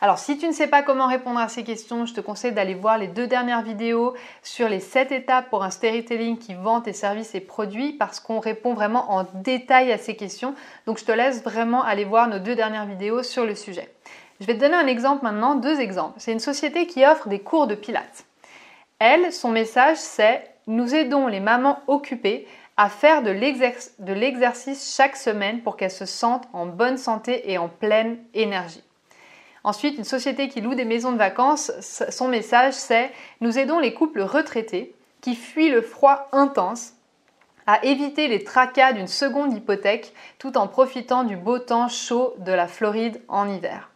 Alors 0.00 0.18
si 0.18 0.38
tu 0.38 0.46
ne 0.46 0.52
sais 0.52 0.66
pas 0.66 0.82
comment 0.82 1.06
répondre 1.06 1.38
à 1.38 1.48
ces 1.48 1.64
questions, 1.64 2.06
je 2.06 2.14
te 2.14 2.20
conseille 2.20 2.52
d'aller 2.52 2.74
voir 2.74 2.98
les 2.98 3.06
deux 3.06 3.26
dernières 3.26 3.62
vidéos 3.62 4.14
sur 4.42 4.68
les 4.68 4.80
7 4.80 5.12
étapes 5.12 5.48
pour 5.50 5.62
un 5.62 5.70
storytelling 5.70 6.38
qui 6.38 6.54
vend 6.54 6.80
tes 6.80 6.92
services 6.92 7.34
et 7.34 7.40
produits 7.40 7.92
parce 7.92 8.20
qu'on 8.20 8.40
répond 8.40 8.74
vraiment 8.74 9.12
en 9.12 9.26
détail 9.34 9.92
à 9.92 9.98
ces 9.98 10.16
questions. 10.16 10.54
Donc 10.86 10.98
je 10.98 11.04
te 11.04 11.12
laisse 11.12 11.42
vraiment 11.42 11.82
aller 11.82 12.04
voir 12.04 12.28
nos 12.28 12.38
deux 12.38 12.54
dernières 12.54 12.86
vidéos 12.86 13.22
sur 13.22 13.44
le 13.44 13.54
sujet. 13.54 13.92
Je 14.40 14.46
vais 14.46 14.54
te 14.54 14.60
donner 14.60 14.74
un 14.74 14.86
exemple 14.86 15.24
maintenant, 15.24 15.54
deux 15.54 15.80
exemples. 15.80 16.14
C'est 16.18 16.32
une 16.32 16.40
société 16.40 16.86
qui 16.86 17.06
offre 17.06 17.28
des 17.28 17.38
cours 17.38 17.66
de 17.66 17.74
pilates. 17.74 18.24
Elle, 18.98 19.32
son 19.32 19.50
message 19.50 19.98
c'est 19.98 20.48
nous 20.66 20.94
aidons 20.94 21.26
les 21.26 21.40
mamans 21.40 21.80
occupées 21.86 22.46
à 22.76 22.88
faire 22.88 23.22
de 23.22 23.30
l'exercice 24.12 24.94
chaque 24.96 25.16
semaine 25.16 25.60
pour 25.60 25.76
qu'elles 25.76 25.90
se 25.90 26.06
sentent 26.06 26.48
en 26.52 26.66
bonne 26.66 26.96
santé 26.96 27.50
et 27.50 27.58
en 27.58 27.68
pleine 27.68 28.18
énergie. 28.34 28.82
Ensuite, 29.64 29.96
une 29.96 30.04
société 30.04 30.48
qui 30.48 30.60
loue 30.60 30.74
des 30.74 30.84
maisons 30.84 31.12
de 31.12 31.18
vacances, 31.18 31.70
son 31.80 32.28
message 32.28 32.74
c'est 32.74 33.12
Nous 33.40 33.58
aidons 33.58 33.78
les 33.78 33.94
couples 33.94 34.22
retraités 34.22 34.94
qui 35.20 35.36
fuient 35.36 35.70
le 35.70 35.82
froid 35.82 36.28
intense 36.32 36.94
à 37.66 37.84
éviter 37.84 38.26
les 38.26 38.42
tracas 38.42 38.92
d'une 38.92 39.06
seconde 39.06 39.54
hypothèque 39.54 40.12
tout 40.38 40.58
en 40.58 40.66
profitant 40.66 41.22
du 41.22 41.36
beau 41.36 41.58
temps 41.58 41.88
chaud 41.88 42.34
de 42.38 42.52
la 42.52 42.66
Floride 42.66 43.20
en 43.28 43.48
hiver. 43.48 43.90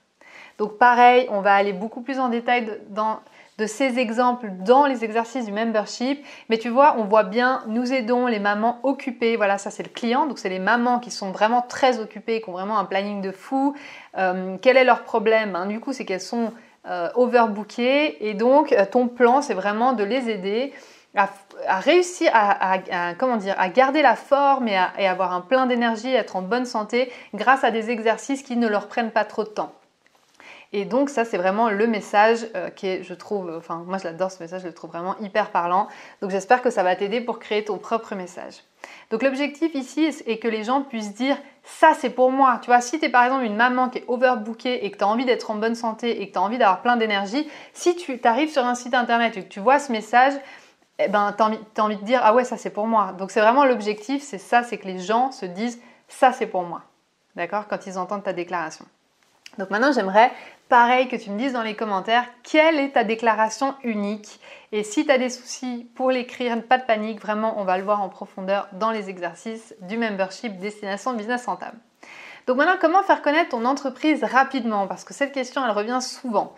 Donc 0.59 0.79
pareil, 0.79 1.27
on 1.31 1.41
va 1.41 1.55
aller 1.55 1.73
beaucoup 1.73 2.01
plus 2.01 2.19
en 2.19 2.29
détail 2.29 2.81
dans 2.89 3.21
de 3.59 3.67
ces 3.67 3.99
exemples 3.99 4.51
dans 4.65 4.87
les 4.87 5.05
exercices 5.05 5.47
du 5.47 5.53
membership. 5.53 6.25
Mais 6.49 6.59
tu 6.59 6.69
vois, 6.69 6.97
on 6.99 7.05
voit 7.05 7.23
bien, 7.23 7.63
nous 7.69 7.93
aidons 7.93 8.27
les 8.27 8.39
mamans 8.39 8.81
occupées. 8.83 9.37
Voilà, 9.37 9.59
ça 9.59 9.71
c'est 9.71 9.83
le 9.83 9.89
client. 9.89 10.27
Donc 10.27 10.39
c'est 10.39 10.49
les 10.49 10.59
mamans 10.59 10.99
qui 10.99 11.11
sont 11.11 11.31
vraiment 11.31 11.63
très 11.63 11.99
occupées, 11.99 12.41
qui 12.41 12.51
ont 12.51 12.53
vraiment 12.53 12.79
un 12.79 12.85
planning 12.85 13.23
de 13.23 13.33
fou. 13.33 13.75
Euh, 14.19 14.57
quel 14.61 14.77
est 14.77 14.85
leur 14.85 15.03
problème? 15.03 15.57
Hein, 15.57 15.67
Du 15.67 15.81
coup, 15.81 15.93
c'est 15.93 16.05
qu'elles 16.05 16.21
sont 16.21 16.53
euh, 16.87 17.09
overbookées. 17.15 18.29
Et 18.29 18.35
donc, 18.35 18.73
euh, 18.73 18.85
ton 18.85 19.09
plan, 19.09 19.41
c'est 19.41 19.55
vraiment 19.55 19.93
de 19.93 20.05
les 20.05 20.29
aider. 20.29 20.73
À, 21.67 21.81
réussir 21.81 22.31
à, 22.35 23.15
comment 23.15 23.39
dire, 23.39 23.55
à 23.57 23.71
garder 23.71 24.03
la 24.03 24.17
forme 24.17 24.69
et, 24.69 24.79
et 24.99 25.09
avoir 25.09 25.33
un 25.33 25.41
plein 25.41 25.65
d'énergie, 25.65 26.13
être 26.13 26.37
en 26.37 26.43
bonne 26.43 26.67
santé 26.67 27.11
grâce 27.33 27.65
à 27.65 27.71
des 27.71 27.89
exercices 27.89 28.43
qui 28.43 28.55
ne 28.59 28.69
leur 28.69 28.87
prennent 28.87 29.11
pas 29.11 29.25
trop 29.25 29.43
de 29.43 29.49
temps. 29.49 29.73
Et 30.73 30.85
donc 30.85 31.11
ça, 31.11 31.25
c'est 31.25 31.39
vraiment 31.39 31.71
le 31.71 31.87
message 31.87 32.47
euh, 32.55 32.71
qui 32.71 32.87
est, 32.87 33.03
je 33.03 33.15
trouve, 33.15 33.53
enfin 33.57 33.85
moi 33.87 33.99
je 33.99 34.05
l'adore 34.05 34.31
ce 34.31 34.43
message, 34.43 34.63
je 34.63 34.67
le 34.67 34.75
trouve 34.75 34.91
vraiment 34.91 35.17
hyper 35.21 35.51
parlant. 35.51 35.89
Donc 36.21 36.31
j'espère 36.31 36.61
que 36.61 36.71
ça 36.71 36.83
va 36.83 36.97
t'aider 36.97 37.21
pour 37.21 37.39
créer 37.39 37.65
ton 37.65 37.79
propre 37.79 38.15
message. 38.15 38.55
Donc 39.11 39.23
l'objectif 39.23 39.75
ici 39.75 40.05
est 40.27 40.39
que 40.39 40.49
les 40.49 40.65
gens 40.65 40.83
puissent 40.83 41.15
dire 41.15 41.37
ça 41.63 41.93
c'est 41.95 42.11
pour 42.11 42.31
moi. 42.31 42.59
Tu 42.63 42.67
vois, 42.67 42.81
si 42.81 42.99
tu 42.99 43.07
es 43.07 43.09
par 43.09 43.25
exemple 43.25 43.45
une 43.45 43.57
maman 43.57 43.89
qui 43.89 43.99
est 43.99 44.05
overbookée 44.09 44.85
et 44.85 44.91
que 44.91 44.99
tu 44.99 45.05
as 45.05 45.09
envie 45.09 45.25
d'être 45.25 45.51
en 45.51 45.57
bonne 45.57 45.75
santé 45.75 46.23
et 46.23 46.29
que 46.29 46.33
tu 46.33 46.39
as 46.39 46.43
envie 46.43 46.59
d'avoir 46.59 46.83
plein 46.83 46.97
d'énergie, 46.97 47.49
si 47.73 47.97
tu 47.97 48.19
arrives 48.25 48.51
sur 48.51 48.65
un 48.65 48.75
site 48.75 48.95
internet 48.95 49.37
et 49.37 49.45
que 49.45 49.49
tu 49.49 49.61
vois 49.61 49.79
ce 49.79 49.93
message, 49.93 50.35
eh 50.99 51.09
ben, 51.09 51.35
tu 51.37 51.43
as, 51.43 51.85
envie 51.85 51.97
de 51.97 52.05
dire 52.05 52.21
ah 52.23 52.35
ouais 52.35 52.45
ça 52.45 52.57
c'est 52.57 52.71
pour 52.71 52.87
moi. 52.87 53.13
Donc 53.19 53.31
c'est 53.31 53.41
vraiment 53.41 53.65
l'objectif, 53.65 54.23
c'est 54.23 54.39
ça, 54.39 54.63
c'est 54.63 54.79
que 54.79 54.87
les 54.87 54.99
gens 54.99 55.31
se 55.31 55.47
disent 55.47 55.81
ça 56.09 56.33
c'est 56.33 56.47
pour 56.47 56.63
moi. 56.63 56.83
D'accord? 57.35 57.67
Quand 57.69 57.87
ils 57.87 57.99
entendent 57.99 58.25
ta 58.25 58.33
déclaration. 58.33 58.87
Donc 59.59 59.71
maintenant 59.71 59.93
j'aimerais 59.93 60.33
pareil 60.69 61.09
que 61.09 61.17
tu 61.17 61.31
me 61.31 61.39
dises 61.39 61.53
dans 61.53 61.63
les 61.63 61.75
commentaires 61.75 62.25
quelle 62.43 62.79
est 62.79 62.91
ta 62.91 63.05
déclaration 63.05 63.75
unique? 63.83 64.41
Et 64.73 64.83
si 64.83 65.05
tu 65.05 65.11
as 65.11 65.19
des 65.19 65.31
soucis 65.31 65.89
pour 65.95 66.11
l'écrire, 66.11 66.61
pas 66.63 66.79
de 66.79 66.85
panique, 66.85 67.21
vraiment 67.21 67.61
on 67.61 67.65
va 67.65 67.79
le 67.79 67.85
voir 67.85 68.03
en 68.03 68.09
profondeur 68.09 68.69
dans 68.73 68.91
les 68.91 69.09
exercices 69.09 69.75
du 69.83 69.97
membership 69.97 70.59
Destination 70.59 71.15
Business 71.15 71.47
Rentable. 71.47 71.79
Donc 72.47 72.57
maintenant 72.59 72.77
comment 72.81 73.03
faire 73.03 73.23
connaître 73.23 73.51
ton 73.51 73.65
entreprise 73.65 74.23
rapidement? 74.25 74.87
Parce 74.87 75.05
que 75.05 75.15
cette 75.15 75.33
question 75.33 75.65
elle 75.65 75.73
revient 75.73 76.01
souvent. 76.01 76.55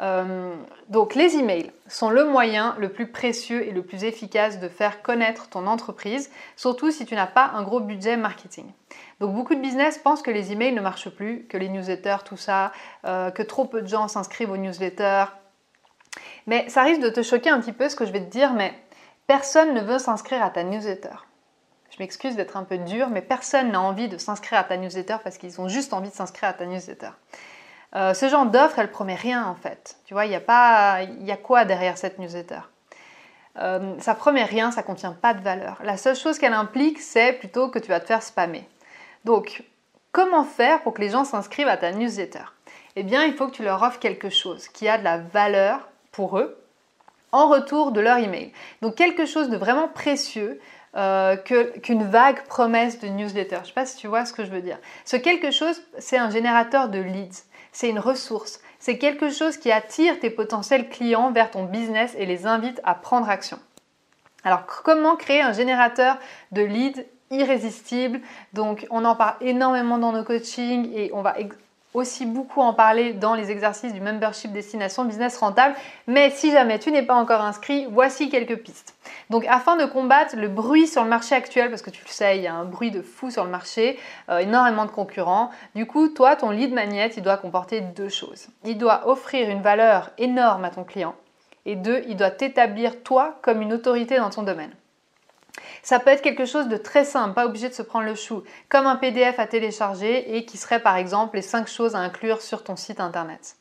Euh, 0.00 0.54
donc 0.88 1.14
les 1.14 1.36
emails 1.36 1.72
sont 1.86 2.08
le 2.08 2.24
moyen 2.24 2.74
le 2.78 2.88
plus 2.88 3.06
précieux 3.06 3.66
et 3.66 3.70
le 3.70 3.82
plus 3.82 4.04
efficace 4.04 4.58
de 4.58 4.68
faire 4.68 5.02
connaître 5.02 5.50
ton 5.50 5.66
entreprise, 5.66 6.30
surtout 6.56 6.90
si 6.90 7.04
tu 7.04 7.14
n'as 7.14 7.26
pas 7.26 7.50
un 7.54 7.62
gros 7.62 7.80
budget 7.80 8.16
marketing. 8.16 8.64
Donc 9.20 9.34
beaucoup 9.34 9.54
de 9.54 9.60
business 9.60 9.98
pensent 9.98 10.22
que 10.22 10.30
les 10.30 10.50
emails 10.50 10.72
ne 10.72 10.80
marchent 10.80 11.10
plus, 11.10 11.46
que 11.46 11.58
les 11.58 11.68
newsletters, 11.68 12.24
tout 12.24 12.38
ça, 12.38 12.72
euh, 13.04 13.30
que 13.30 13.42
trop 13.42 13.66
peu 13.66 13.82
de 13.82 13.86
gens 13.86 14.08
s'inscrivent 14.08 14.50
aux 14.50 14.56
newsletters. 14.56 15.26
Mais 16.46 16.68
ça 16.68 16.82
risque 16.82 17.02
de 17.02 17.10
te 17.10 17.22
choquer 17.22 17.50
un 17.50 17.60
petit 17.60 17.72
peu 17.72 17.88
ce 17.88 17.96
que 17.96 18.06
je 18.06 18.12
vais 18.12 18.20
te 18.20 18.30
dire, 18.30 18.54
mais 18.54 18.72
personne 19.26 19.74
ne 19.74 19.80
veut 19.80 19.98
s'inscrire 19.98 20.42
à 20.42 20.50
ta 20.50 20.64
newsletter. 20.64 21.14
Je 21.90 21.96
m'excuse 21.98 22.34
d'être 22.34 22.56
un 22.56 22.64
peu 22.64 22.78
dur, 22.78 23.10
mais 23.10 23.20
personne 23.20 23.72
n'a 23.72 23.80
envie 23.80 24.08
de 24.08 24.16
s'inscrire 24.16 24.60
à 24.60 24.64
ta 24.64 24.76
newsletter 24.76 25.16
parce 25.22 25.36
qu'ils 25.36 25.60
ont 25.60 25.68
juste 25.68 25.92
envie 25.92 26.08
de 26.08 26.14
s'inscrire 26.14 26.48
à 26.48 26.52
ta 26.54 26.64
newsletter. 26.64 27.10
Euh, 27.96 28.14
ce 28.14 28.28
genre 28.28 28.46
d'offre, 28.46 28.78
elle 28.78 28.90
promet 28.90 29.16
rien 29.16 29.44
en 29.46 29.56
fait. 29.56 29.96
Tu 30.06 30.14
vois, 30.14 30.24
il 30.24 30.32
y 30.32 30.36
a 30.36 30.40
pas, 30.40 31.02
il 31.02 31.24
y 31.24 31.32
a 31.32 31.36
quoi 31.36 31.64
derrière 31.64 31.98
cette 31.98 32.18
newsletter? 32.18 32.60
Euh, 33.58 33.98
Ça 33.98 34.14
promet 34.14 34.44
rien, 34.44 34.70
ça 34.70 34.82
contient 34.82 35.12
pas 35.12 35.34
de 35.34 35.42
valeur. 35.42 35.80
La 35.82 35.96
seule 35.96 36.16
chose 36.16 36.38
qu'elle 36.38 36.54
implique, 36.54 37.00
c'est 37.00 37.32
plutôt 37.32 37.68
que 37.68 37.80
tu 37.80 37.88
vas 37.88 38.00
te 38.00 38.06
faire 38.06 38.22
spammer. 38.22 38.66
Donc, 39.24 39.62
comment 40.12 40.44
faire 40.44 40.82
pour 40.82 40.94
que 40.94 41.00
les 41.00 41.10
gens 41.10 41.24
s'inscrivent 41.24 41.68
à 41.68 41.76
ta 41.76 41.92
newsletter? 41.92 42.44
Eh 42.96 43.02
bien, 43.02 43.24
il 43.24 43.34
faut 43.34 43.46
que 43.46 43.54
tu 43.54 43.62
leur 43.62 43.82
offres 43.82 43.98
quelque 43.98 44.30
chose 44.30 44.68
qui 44.68 44.88
a 44.88 44.98
de 44.98 45.04
la 45.04 45.18
valeur 45.18 45.88
pour 46.12 46.38
eux 46.38 46.56
en 47.32 47.48
retour 47.48 47.92
de 47.92 48.00
leur 48.00 48.18
email. 48.18 48.52
Donc, 48.82 48.96
quelque 48.96 49.26
chose 49.26 49.48
de 49.48 49.56
vraiment 49.56 49.88
précieux. 49.88 50.60
Euh, 50.96 51.36
qu'une 51.36 52.02
vague 52.02 52.42
promesse 52.48 52.98
de 52.98 53.06
newsletter. 53.06 53.54
Je 53.54 53.60
ne 53.60 53.66
sais 53.66 53.72
pas 53.72 53.86
si 53.86 53.96
tu 53.96 54.08
vois 54.08 54.24
ce 54.24 54.32
que 54.32 54.44
je 54.44 54.50
veux 54.50 54.60
dire. 54.60 54.76
Ce 55.04 55.16
quelque 55.16 55.52
chose, 55.52 55.80
c'est 56.00 56.18
un 56.18 56.30
générateur 56.30 56.88
de 56.88 56.98
leads 56.98 57.44
c'est 57.72 57.88
une 57.88 57.98
ressource, 57.98 58.60
c'est 58.78 58.98
quelque 58.98 59.30
chose 59.30 59.56
qui 59.56 59.70
attire 59.70 60.18
tes 60.18 60.30
potentiels 60.30 60.88
clients 60.88 61.30
vers 61.30 61.50
ton 61.50 61.64
business 61.64 62.14
et 62.16 62.26
les 62.26 62.46
invite 62.46 62.80
à 62.84 62.94
prendre 62.94 63.28
action. 63.28 63.58
Alors 64.42 64.66
comment 64.66 65.16
créer 65.16 65.42
un 65.42 65.52
générateur 65.52 66.16
de 66.52 66.62
leads 66.62 67.02
irrésistible 67.30 68.20
Donc 68.52 68.86
on 68.90 69.04
en 69.04 69.14
parle 69.14 69.36
énormément 69.40 69.98
dans 69.98 70.12
nos 70.12 70.24
coachings 70.24 70.92
et 70.94 71.10
on 71.14 71.22
va 71.22 71.36
aussi 71.94 72.24
beaucoup 72.24 72.60
en 72.60 72.72
parler 72.72 73.12
dans 73.12 73.34
les 73.34 73.50
exercices 73.50 73.92
du 73.92 74.00
membership 74.00 74.52
destination 74.52 75.04
business 75.04 75.36
rentable. 75.38 75.74
Mais 76.06 76.30
si 76.30 76.52
jamais 76.52 76.78
tu 76.78 76.92
n'es 76.92 77.02
pas 77.02 77.14
encore 77.14 77.40
inscrit, 77.40 77.86
voici 77.90 78.28
quelques 78.28 78.56
pistes. 78.56 78.94
Donc 79.28 79.44
afin 79.48 79.76
de 79.76 79.84
combattre 79.86 80.36
le 80.36 80.48
bruit 80.48 80.86
sur 80.86 81.02
le 81.02 81.08
marché 81.08 81.34
actuel, 81.34 81.68
parce 81.68 81.82
que 81.82 81.90
tu 81.90 82.04
le 82.04 82.10
sais, 82.10 82.38
il 82.38 82.44
y 82.44 82.46
a 82.46 82.54
un 82.54 82.64
bruit 82.64 82.90
de 82.90 83.02
fou 83.02 83.30
sur 83.30 83.44
le 83.44 83.50
marché, 83.50 83.98
euh, 84.28 84.38
énormément 84.38 84.84
de 84.84 84.90
concurrents, 84.90 85.50
du 85.74 85.86
coup, 85.86 86.08
toi, 86.08 86.36
ton 86.36 86.50
lead 86.50 86.72
magnet, 86.72 87.10
il 87.16 87.22
doit 87.22 87.36
comporter 87.36 87.80
deux 87.80 88.08
choses. 88.08 88.48
Il 88.64 88.78
doit 88.78 89.08
offrir 89.08 89.48
une 89.50 89.62
valeur 89.62 90.10
énorme 90.18 90.64
à 90.64 90.70
ton 90.70 90.84
client. 90.84 91.14
Et 91.66 91.76
deux, 91.76 92.02
il 92.08 92.16
doit 92.16 92.30
t'établir 92.30 93.02
toi 93.02 93.38
comme 93.42 93.62
une 93.62 93.72
autorité 93.72 94.16
dans 94.16 94.30
ton 94.30 94.42
domaine. 94.42 94.72
Ça 95.82 95.98
peut 95.98 96.10
être 96.10 96.22
quelque 96.22 96.44
chose 96.44 96.68
de 96.68 96.76
très 96.76 97.04
simple, 97.04 97.34
pas 97.34 97.46
obligé 97.46 97.68
de 97.68 97.74
se 97.74 97.82
prendre 97.82 98.04
le 98.04 98.14
chou, 98.14 98.42
comme 98.68 98.86
un 98.86 98.96
PDF 98.96 99.38
à 99.38 99.46
télécharger 99.46 100.36
et 100.36 100.44
qui 100.44 100.58
serait 100.58 100.80
par 100.80 100.96
exemple 100.96 101.36
les 101.36 101.42
5 101.42 101.68
choses 101.68 101.94
à 101.94 101.98
inclure 101.98 102.42
sur 102.42 102.64
ton 102.64 102.76
site 102.76 103.00
internet. 103.00 103.56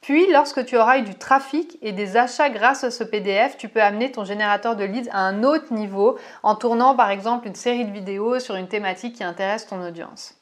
Puis, 0.00 0.30
lorsque 0.30 0.64
tu 0.64 0.76
auras 0.76 0.98
eu 0.98 1.02
du 1.02 1.16
trafic 1.16 1.78
et 1.82 1.90
des 1.90 2.16
achats 2.16 2.48
grâce 2.48 2.84
à 2.84 2.90
ce 2.90 3.02
PDF, 3.02 3.56
tu 3.56 3.68
peux 3.68 3.82
amener 3.82 4.12
ton 4.12 4.24
générateur 4.24 4.76
de 4.76 4.84
leads 4.84 5.10
à 5.10 5.18
un 5.18 5.42
autre 5.42 5.72
niveau 5.72 6.16
en 6.42 6.54
tournant 6.54 6.94
par 6.94 7.10
exemple 7.10 7.48
une 7.48 7.56
série 7.56 7.84
de 7.84 7.90
vidéos 7.90 8.38
sur 8.38 8.54
une 8.54 8.68
thématique 8.68 9.16
qui 9.16 9.24
intéresse 9.24 9.66
ton 9.66 9.84
audience. 9.84 10.34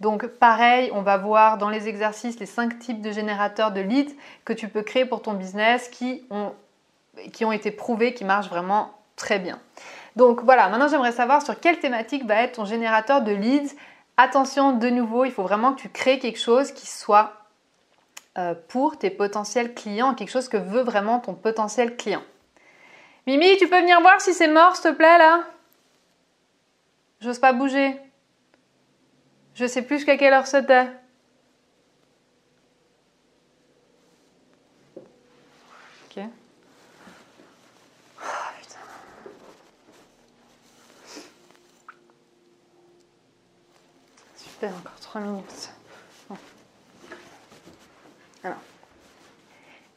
Donc 0.00 0.26
pareil, 0.26 0.90
on 0.92 1.02
va 1.02 1.16
voir 1.16 1.58
dans 1.58 1.70
les 1.70 1.88
exercices 1.88 2.38
les 2.38 2.46
5 2.46 2.78
types 2.78 3.00
de 3.00 3.10
générateurs 3.10 3.72
de 3.72 3.80
leads 3.80 4.14
que 4.44 4.52
tu 4.52 4.68
peux 4.68 4.82
créer 4.82 5.04
pour 5.04 5.22
ton 5.22 5.32
business 5.32 5.88
qui 5.88 6.24
ont, 6.30 6.52
qui 7.32 7.44
ont 7.44 7.52
été 7.52 7.70
prouvés, 7.70 8.14
qui 8.14 8.24
marchent 8.24 8.50
vraiment 8.50 8.92
très 9.16 9.38
bien. 9.38 9.58
Donc 10.16 10.42
voilà, 10.42 10.68
maintenant 10.68 10.88
j'aimerais 10.88 11.12
savoir 11.12 11.42
sur 11.42 11.58
quelle 11.60 11.78
thématique 11.78 12.24
va 12.24 12.42
être 12.42 12.56
ton 12.56 12.64
générateur 12.64 13.22
de 13.22 13.32
leads. 13.32 13.74
Attention, 14.16 14.72
de 14.72 14.88
nouveau, 14.88 15.24
il 15.24 15.32
faut 15.32 15.44
vraiment 15.44 15.72
que 15.72 15.80
tu 15.82 15.88
crées 15.88 16.18
quelque 16.18 16.40
chose 16.40 16.72
qui 16.72 16.86
soit 16.86 17.32
euh, 18.36 18.54
pour 18.68 18.98
tes 18.98 19.10
potentiels 19.10 19.74
clients, 19.74 20.14
quelque 20.14 20.30
chose 20.30 20.48
que 20.48 20.56
veut 20.56 20.82
vraiment 20.82 21.20
ton 21.20 21.34
potentiel 21.34 21.96
client. 21.96 22.22
Mimi, 23.26 23.56
tu 23.58 23.68
peux 23.68 23.80
venir 23.80 24.00
voir 24.00 24.20
si 24.20 24.32
c'est 24.32 24.48
mort, 24.48 24.74
s'il 24.74 24.90
te 24.90 24.96
plaît, 24.96 25.18
là? 25.18 25.44
J'ose 27.20 27.38
pas 27.38 27.52
bouger. 27.52 28.00
Je 29.54 29.66
sais 29.66 29.82
plus 29.82 29.96
jusqu'à 29.96 30.16
quelle 30.16 30.32
heure 30.32 30.46
c'était. 30.46 30.88
Ok. 36.10 36.22
Encore 44.66 45.00
3 45.00 45.20
minutes. 45.20 45.70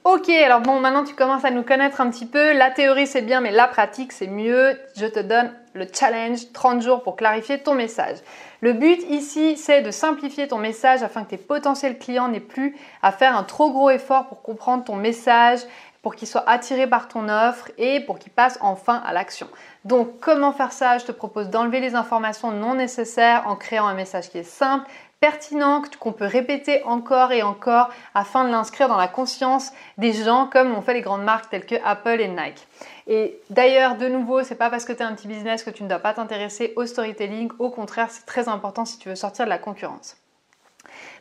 Ok, 0.04 0.30
alors 0.30 0.62
bon, 0.62 0.80
maintenant 0.80 1.04
tu 1.04 1.14
commences 1.14 1.46
à 1.46 1.52
nous 1.52 1.62
connaître 1.62 2.02
un 2.02 2.10
petit 2.10 2.26
peu. 2.26 2.54
La 2.54 2.72
théorie 2.72 3.06
c'est 3.06 3.22
bien, 3.22 3.40
mais 3.40 3.52
la 3.52 3.68
pratique 3.68 4.12
c'est 4.12 4.26
mieux. 4.26 4.76
Je 4.98 5.06
te 5.06 5.20
donne 5.20 5.54
le 5.74 5.86
challenge 5.94 6.52
30 6.54 6.82
jours 6.82 7.04
pour 7.04 7.16
clarifier 7.16 7.60
ton 7.60 7.76
message. 7.76 8.18
Le 8.62 8.74
but 8.74 9.00
ici, 9.10 9.58
c'est 9.58 9.82
de 9.82 9.92
simplifier 9.92 10.48
ton 10.48 10.58
message 10.58 11.04
afin 11.04 11.24
que 11.24 11.30
tes 11.30 11.38
potentiels 11.38 12.00
clients 12.00 12.30
n'aient 12.30 12.40
plus 12.40 12.76
à 13.04 13.12
faire 13.12 13.38
un 13.38 13.44
trop 13.44 13.70
gros 13.70 13.92
effort 13.92 14.28
pour 14.28 14.42
comprendre 14.42 14.84
ton 14.84 14.96
message, 14.96 15.60
pour 16.02 16.16
qu'ils 16.16 16.28
soient 16.28 16.50
attirés 16.50 16.88
par 16.88 17.08
ton 17.08 17.30
offre 17.30 17.70
et 17.78 18.00
pour 18.00 18.20
qu'ils 18.20 18.32
passent 18.32 18.58
enfin 18.62 19.02
à 19.06 19.14
l'action. 19.14 19.48
Donc 19.86 20.20
comment 20.20 20.52
faire 20.52 20.72
ça? 20.72 20.98
Je 20.98 21.06
te 21.06 21.12
propose 21.12 21.50
d'enlever 21.50 21.80
les 21.80 21.96
informations 21.96 22.52
non 22.52 22.76
nécessaires 22.76 23.44
en 23.48 23.56
créant 23.56 23.88
un 23.88 23.94
message 23.94 24.30
qui 24.30 24.40
est 24.40 24.44
simple, 24.44 24.90
pertinent, 25.20 25.84
qu'on 26.00 26.14
peut 26.14 26.26
répéter 26.26 26.84
encore 26.84 27.32
et 27.32 27.44
encore 27.44 27.90
afin 28.16 28.44
de 28.44 28.50
l'inscrire 28.50 28.88
dans 28.88 28.98
la 28.98 29.08
conscience 29.08 29.72
des 30.00 30.14
gens 30.14 30.48
comme 30.48 30.72
l'ont 30.72 30.82
fait 30.82 30.96
les 30.96 31.02
grandes 31.02 31.24
marques 31.24 31.50
telles 31.50 31.68
que 31.68 31.76
Apple 31.86 32.20
et 32.20 32.28
Nike. 32.28 32.68
Et 33.08 33.40
d'ailleurs, 33.52 33.96
de 33.96 34.08
nouveau, 34.08 34.44
c'est 34.44 34.56
pas 34.56 34.72
parce 34.72 34.86
que 34.86 34.94
tu 34.94 35.04
un 35.04 35.14
petit 35.14 35.28
business 35.28 35.64
que 35.64 35.70
tu 35.70 35.84
ne 35.84 35.90
dois 35.90 36.00
pas 36.00 36.14
t'intéresser 36.14 36.74
au 36.76 36.88
storytelling. 36.88 37.52
Au 37.60 37.70
contraire, 37.70 38.08
c'est 38.10 38.26
très 38.26 38.50
important 38.50 38.86
si 38.86 38.98
tu 38.98 39.10
veux 39.10 39.16
sortir 39.16 39.46
de 39.46 39.50
la 39.50 39.60
concurrence. 39.60 40.21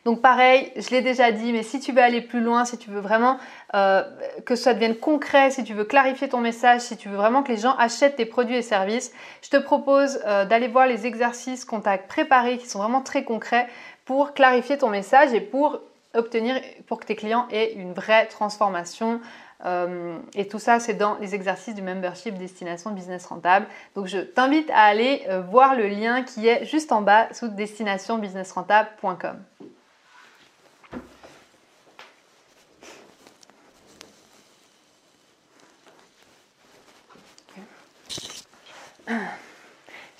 Donc 0.04 0.22
pareil, 0.22 0.72
je 0.76 0.90
l'ai 0.90 1.02
déjà 1.02 1.30
dit, 1.30 1.52
mais 1.52 1.62
si 1.62 1.78
tu 1.78 1.92
veux 1.92 2.02
aller 2.02 2.22
plus 2.22 2.40
loin, 2.40 2.64
si 2.64 2.78
tu 2.78 2.90
veux 2.90 3.00
vraiment 3.00 3.36
euh, 3.74 4.02
que 4.46 4.56
ça 4.56 4.72
devienne 4.72 4.96
concret, 4.96 5.50
si 5.50 5.62
tu 5.62 5.74
veux 5.74 5.84
clarifier 5.84 6.28
ton 6.28 6.40
message, 6.40 6.80
si 6.80 6.96
tu 6.96 7.10
veux 7.10 7.16
vraiment 7.16 7.42
que 7.42 7.52
les 7.52 7.58
gens 7.58 7.76
achètent 7.76 8.16
tes 8.16 8.24
produits 8.24 8.56
et 8.56 8.62
services, 8.62 9.12
je 9.42 9.50
te 9.50 9.58
propose 9.58 10.20
euh, 10.26 10.46
d'aller 10.46 10.68
voir 10.68 10.86
les 10.86 11.06
exercices 11.06 11.66
qu'on 11.66 11.80
t'a 11.80 11.98
préparés 11.98 12.56
qui 12.56 12.66
sont 12.66 12.78
vraiment 12.78 13.02
très 13.02 13.24
concrets 13.24 13.68
pour 14.06 14.32
clarifier 14.32 14.78
ton 14.78 14.88
message 14.88 15.34
et 15.34 15.40
pour 15.40 15.80
obtenir, 16.14 16.56
pour 16.86 16.98
que 16.98 17.04
tes 17.04 17.14
clients 17.14 17.46
aient 17.50 17.74
une 17.74 17.92
vraie 17.92 18.26
transformation. 18.26 19.20
Euh, 19.66 20.16
et 20.34 20.48
tout 20.48 20.58
ça, 20.58 20.80
c'est 20.80 20.94
dans 20.94 21.18
les 21.20 21.34
exercices 21.34 21.74
du 21.74 21.82
membership 21.82 22.38
Destination 22.38 22.92
Business 22.92 23.26
Rentable. 23.26 23.66
Donc, 23.94 24.06
je 24.06 24.16
t'invite 24.18 24.70
à 24.70 24.84
aller 24.84 25.26
voir 25.50 25.74
le 25.74 25.88
lien 25.88 26.22
qui 26.22 26.48
est 26.48 26.64
juste 26.64 26.90
en 26.90 27.02
bas 27.02 27.28
sous 27.34 27.48
destinationbusinessrentable.com. 27.48 29.36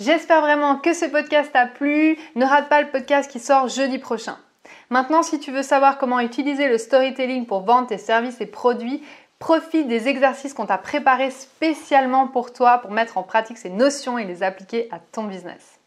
J'espère 0.01 0.41
vraiment 0.41 0.77
que 0.77 0.95
ce 0.95 1.05
podcast 1.05 1.53
t'a 1.53 1.67
plu. 1.67 2.17
Ne 2.35 2.45
rate 2.45 2.69
pas 2.69 2.81
le 2.81 2.89
podcast 2.89 3.31
qui 3.31 3.39
sort 3.39 3.69
jeudi 3.69 3.99
prochain. 3.99 4.39
Maintenant, 4.89 5.23
si 5.23 5.39
tu 5.39 5.53
veux 5.53 5.63
savoir 5.63 5.99
comment 5.99 6.21
utiliser 6.21 6.69
le 6.69 6.79
storytelling 6.79 7.47
pour 7.47 7.61
vendre 7.61 7.89
tes 7.89 7.99
services 7.99 8.41
et 8.41 8.47
produits, 8.47 9.03
profite 9.39 9.89
des 9.89 10.09
exercices 10.09 10.55
qu'on 10.55 10.67
t'a 10.67 10.79
préparés 10.79 11.31
spécialement 11.31 12.29
pour 12.29 12.53
toi 12.53 12.79
pour 12.79 12.91
mettre 12.91 13.19
en 13.19 13.23
pratique 13.23 13.59
ces 13.59 13.71
notions 13.71 14.19
et 14.19 14.25
les 14.25 14.43
appliquer 14.43 14.89
à 14.91 14.99
ton 14.99 15.25
business. 15.25 15.79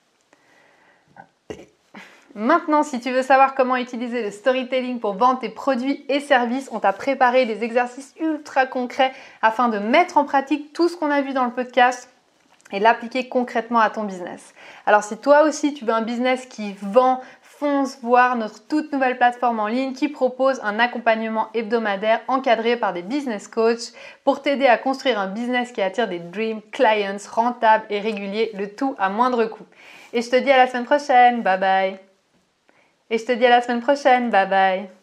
Maintenant, 2.36 2.82
si 2.82 3.00
tu 3.00 3.12
veux 3.12 3.22
savoir 3.22 3.54
comment 3.54 3.78
utiliser 3.78 4.24
le 4.24 4.32
storytelling 4.32 5.00
pour 5.00 5.14
vendre 5.14 5.40
tes 5.40 5.50
produits 5.50 6.04
et 6.10 6.20
services, 6.20 6.68
on 6.72 6.80
t'a 6.80 6.94
préparé 6.94 7.46
des 7.46 7.64
exercices 7.64 8.16
ultra 8.20 8.66
concrets 8.66 9.14
afin 9.44 9.70
de 9.70 9.78
mettre 9.78 10.18
en 10.18 10.26
pratique 10.26 10.74
tout 10.74 10.90
ce 10.90 10.98
qu'on 10.98 11.12
a 11.12 11.22
vu 11.22 11.34
dans 11.34 11.46
le 11.46 11.52
podcast 11.52 12.10
et 12.74 12.80
l'appliquer 12.80 13.30
concrètement 13.30 13.80
à 13.80 13.90
ton 13.90 14.04
business. 14.04 14.54
Alors 14.86 15.04
si 15.04 15.16
toi 15.18 15.44
aussi 15.44 15.74
tu 15.74 15.86
veux 15.86 15.94
un 15.94 16.02
business 16.02 16.46
qui 16.46 16.74
vend, 16.82 17.22
fonce 17.42 18.00
voir 18.02 18.36
notre 18.36 18.68
toute 18.68 18.92
nouvelle 18.92 19.18
plateforme 19.18 19.60
en 19.60 19.68
ligne 19.68 19.94
qui 19.94 20.10
propose 20.10 20.60
un 20.64 20.80
accompagnement 20.80 21.48
hebdomadaire 21.54 22.20
encadré 22.28 22.76
par 22.76 22.92
des 22.92 23.04
business 23.04 23.48
coachs 23.48 23.94
pour 24.26 24.42
t'aider 24.42 24.68
à 24.68 24.78
construire 24.78 25.20
un 25.20 25.28
business 25.28 25.72
qui 25.72 25.82
attire 25.82 26.10
des 26.10 26.20
dream 26.20 26.62
clients 26.72 27.16
rentables 27.32 27.86
et 27.90 28.00
réguliers, 28.00 28.52
le 28.56 28.76
tout 28.76 28.96
à 28.98 29.10
moindre 29.10 29.46
coût. 29.46 29.66
Et 30.12 30.22
je 30.22 30.30
te 30.30 30.36
dis 30.36 30.52
à 30.52 30.58
la 30.58 30.68
semaine 30.68 30.86
prochaine, 30.86 31.42
bye 31.42 31.60
bye. 31.60 32.00
Et 33.10 33.18
je 33.18 33.26
te 33.26 33.32
dis 33.32 33.46
à 33.46 33.50
la 33.50 33.62
semaine 33.62 33.82
prochaine, 33.82 34.30
bye 34.30 34.48
bye. 34.48 35.03